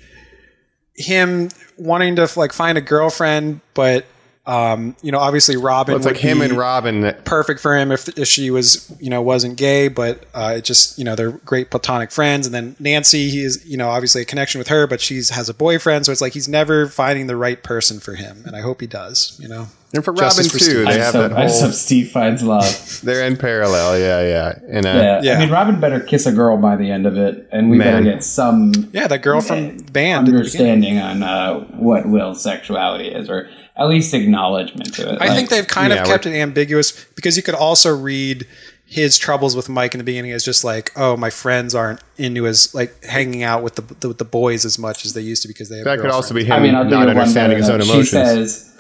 [0.95, 4.05] him wanting to like find a girlfriend, but
[4.48, 5.91] um, you know, obviously Robin.
[5.93, 7.14] Well, it's like him be and Robin.
[7.26, 10.98] Perfect for him if, if she was, you know, wasn't gay, but uh, it just,
[10.98, 12.48] you know, they're great platonic friends.
[12.48, 15.50] And then Nancy, he is, you know, obviously a connection with her, but she's has
[15.50, 18.62] a boyfriend, so it's like he's never finding the right person for him, and I
[18.62, 19.38] hope he does.
[19.41, 20.88] You know, And for Justice Robin for too, Steve.
[20.88, 21.70] I they just, have hope, that I just whole.
[21.70, 23.02] hope Steve finds love.
[23.04, 24.60] They're in parallel, yeah, yeah.
[24.70, 25.22] And uh, Yeah.
[25.24, 25.36] Yeah.
[25.36, 28.04] I mean, Robin better kiss a girl by the end of it, and we Man.
[28.04, 30.28] better get some yeah, that girl from band.
[30.30, 35.21] at understanding on uh, what Will's sexuality is, or at least acknowledgement to it.
[35.21, 38.47] I think they've kind Yeah, of kept it ambiguous because you could also read
[38.86, 42.43] his troubles with Mike in the beginning as just like, oh, my friends aren't into
[42.43, 45.41] his like hanging out with the the, with the boys as much as they used
[45.41, 47.69] to because they have that could also be him I mean, I'll not understanding his
[47.69, 48.07] own emotions.
[48.07, 48.78] She says,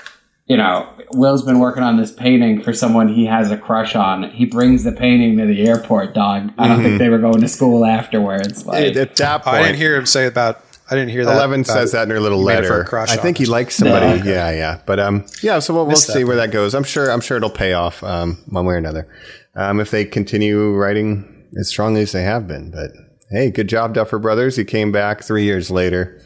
[0.47, 4.31] you know, Will's been working on this painting for someone he has a crush on.
[4.31, 6.53] He brings the painting to the airport, dog.
[6.57, 6.97] I don't think mm-hmm.
[6.99, 8.65] they were going to school afterwards.
[8.65, 10.63] Like, at that point, I didn't hear him say about.
[10.89, 11.33] I didn't hear that.
[11.35, 12.81] Eleven says that in her little he made it for letter.
[12.81, 14.05] a crush I think he likes somebody.
[14.05, 14.29] Yeah, okay.
[14.31, 14.79] Yeah, yeah.
[14.85, 15.59] But um, yeah.
[15.59, 16.73] So we'll, we'll Missed that see where that goes.
[16.73, 17.11] I'm sure.
[17.11, 19.07] I'm sure it'll pay off um, one way or another.
[19.55, 22.71] Um, if they continue writing as strongly as they have been.
[22.71, 22.91] But
[23.31, 24.55] hey, good job, Duffer Brothers.
[24.55, 26.21] He came back three years later.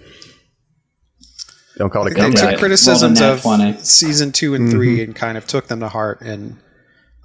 [1.77, 2.51] Don't call it a They comeback.
[2.51, 3.77] took criticisms Well, of 20.
[3.79, 4.77] season two and Mm-hmm.
[4.77, 6.57] 3 and kind of took them to heart and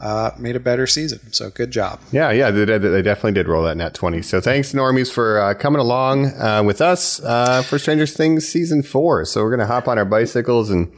[0.01, 1.21] uh, made a better season.
[1.33, 2.01] So good job.
[2.13, 4.23] Yeah, yeah, they, they they definitely did roll that nat 20.
[4.23, 8.83] So thanks, Normies, for uh, coming along uh, with us uh, for Stranger Things season
[8.83, 9.25] four.
[9.25, 10.93] So we're going to hop on our bicycles and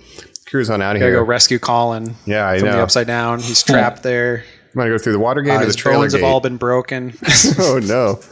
[0.46, 1.20] cruise on out of Gotta here.
[1.20, 2.14] go rescue Colin.
[2.26, 2.76] Yeah, I from know.
[2.76, 3.38] the upside down.
[3.40, 4.44] He's trapped there.
[4.68, 6.22] I'm going to go through the Watergate Uh, or the trailer bones gate.
[6.22, 7.14] have all been broken.
[7.59, 8.20] oh, no.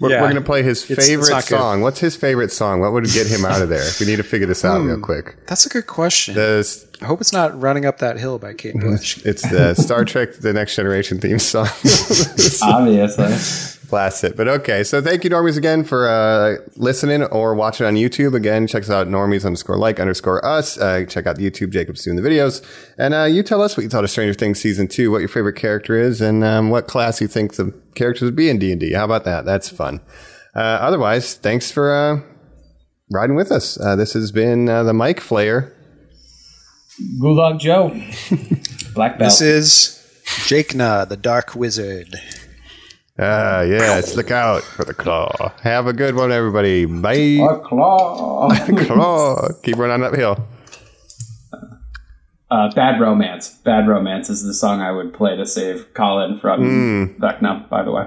[0.00, 0.20] We're, Yeah.
[0.22, 1.58] we're going to play his It's- it's favorite good.
[1.58, 1.80] song.
[1.80, 2.78] What's his favorite song?
[2.80, 3.84] What would get him out of there?
[3.98, 4.86] We need to figure this out Hmm.
[4.86, 5.36] real quick.
[5.48, 6.34] That's a good question.
[6.34, 6.64] The,
[7.02, 9.18] I hope it's not running up that hill by Kate Bush.
[9.24, 11.66] it's the Star Trek The Next Generation theme song.
[12.62, 13.77] obviously.
[13.88, 14.36] Blast it.
[14.36, 14.84] But okay.
[14.84, 18.34] So thank you, Normies, again for uh, listening or watching on YouTube.
[18.34, 20.78] Again, check us out, Normies underscore like underscore us.
[20.78, 21.72] Uh, check out the YouTube.
[21.72, 22.62] Jacob's doing the videos.
[22.98, 25.28] And uh, you tell us what you thought of Stranger Things season two, what your
[25.28, 28.92] favorite character is, and um, what class you think the characters would be in D&D.
[28.92, 29.44] How about that?
[29.44, 30.00] That's fun.
[30.54, 32.20] Uh, otherwise, thanks for uh,
[33.10, 33.80] riding with us.
[33.80, 35.72] Uh, this has been uh, the Mind Flayer.
[37.20, 37.88] Gulag Joe.
[38.94, 39.30] Black belt.
[39.30, 42.16] This is Jake Na, the Dark Wizard.
[43.20, 44.14] Ah, yes.
[44.14, 45.52] Look out for the claw.
[45.62, 46.84] Have a good one, everybody.
[46.84, 47.40] Bye.
[47.42, 48.48] a claw.
[48.86, 49.48] claw.
[49.62, 50.46] Keep running uphill.
[52.50, 53.50] Uh, Bad Romance.
[53.64, 57.90] Bad Romance is the song I would play to save Colin from Vecna, by the
[57.90, 58.06] way.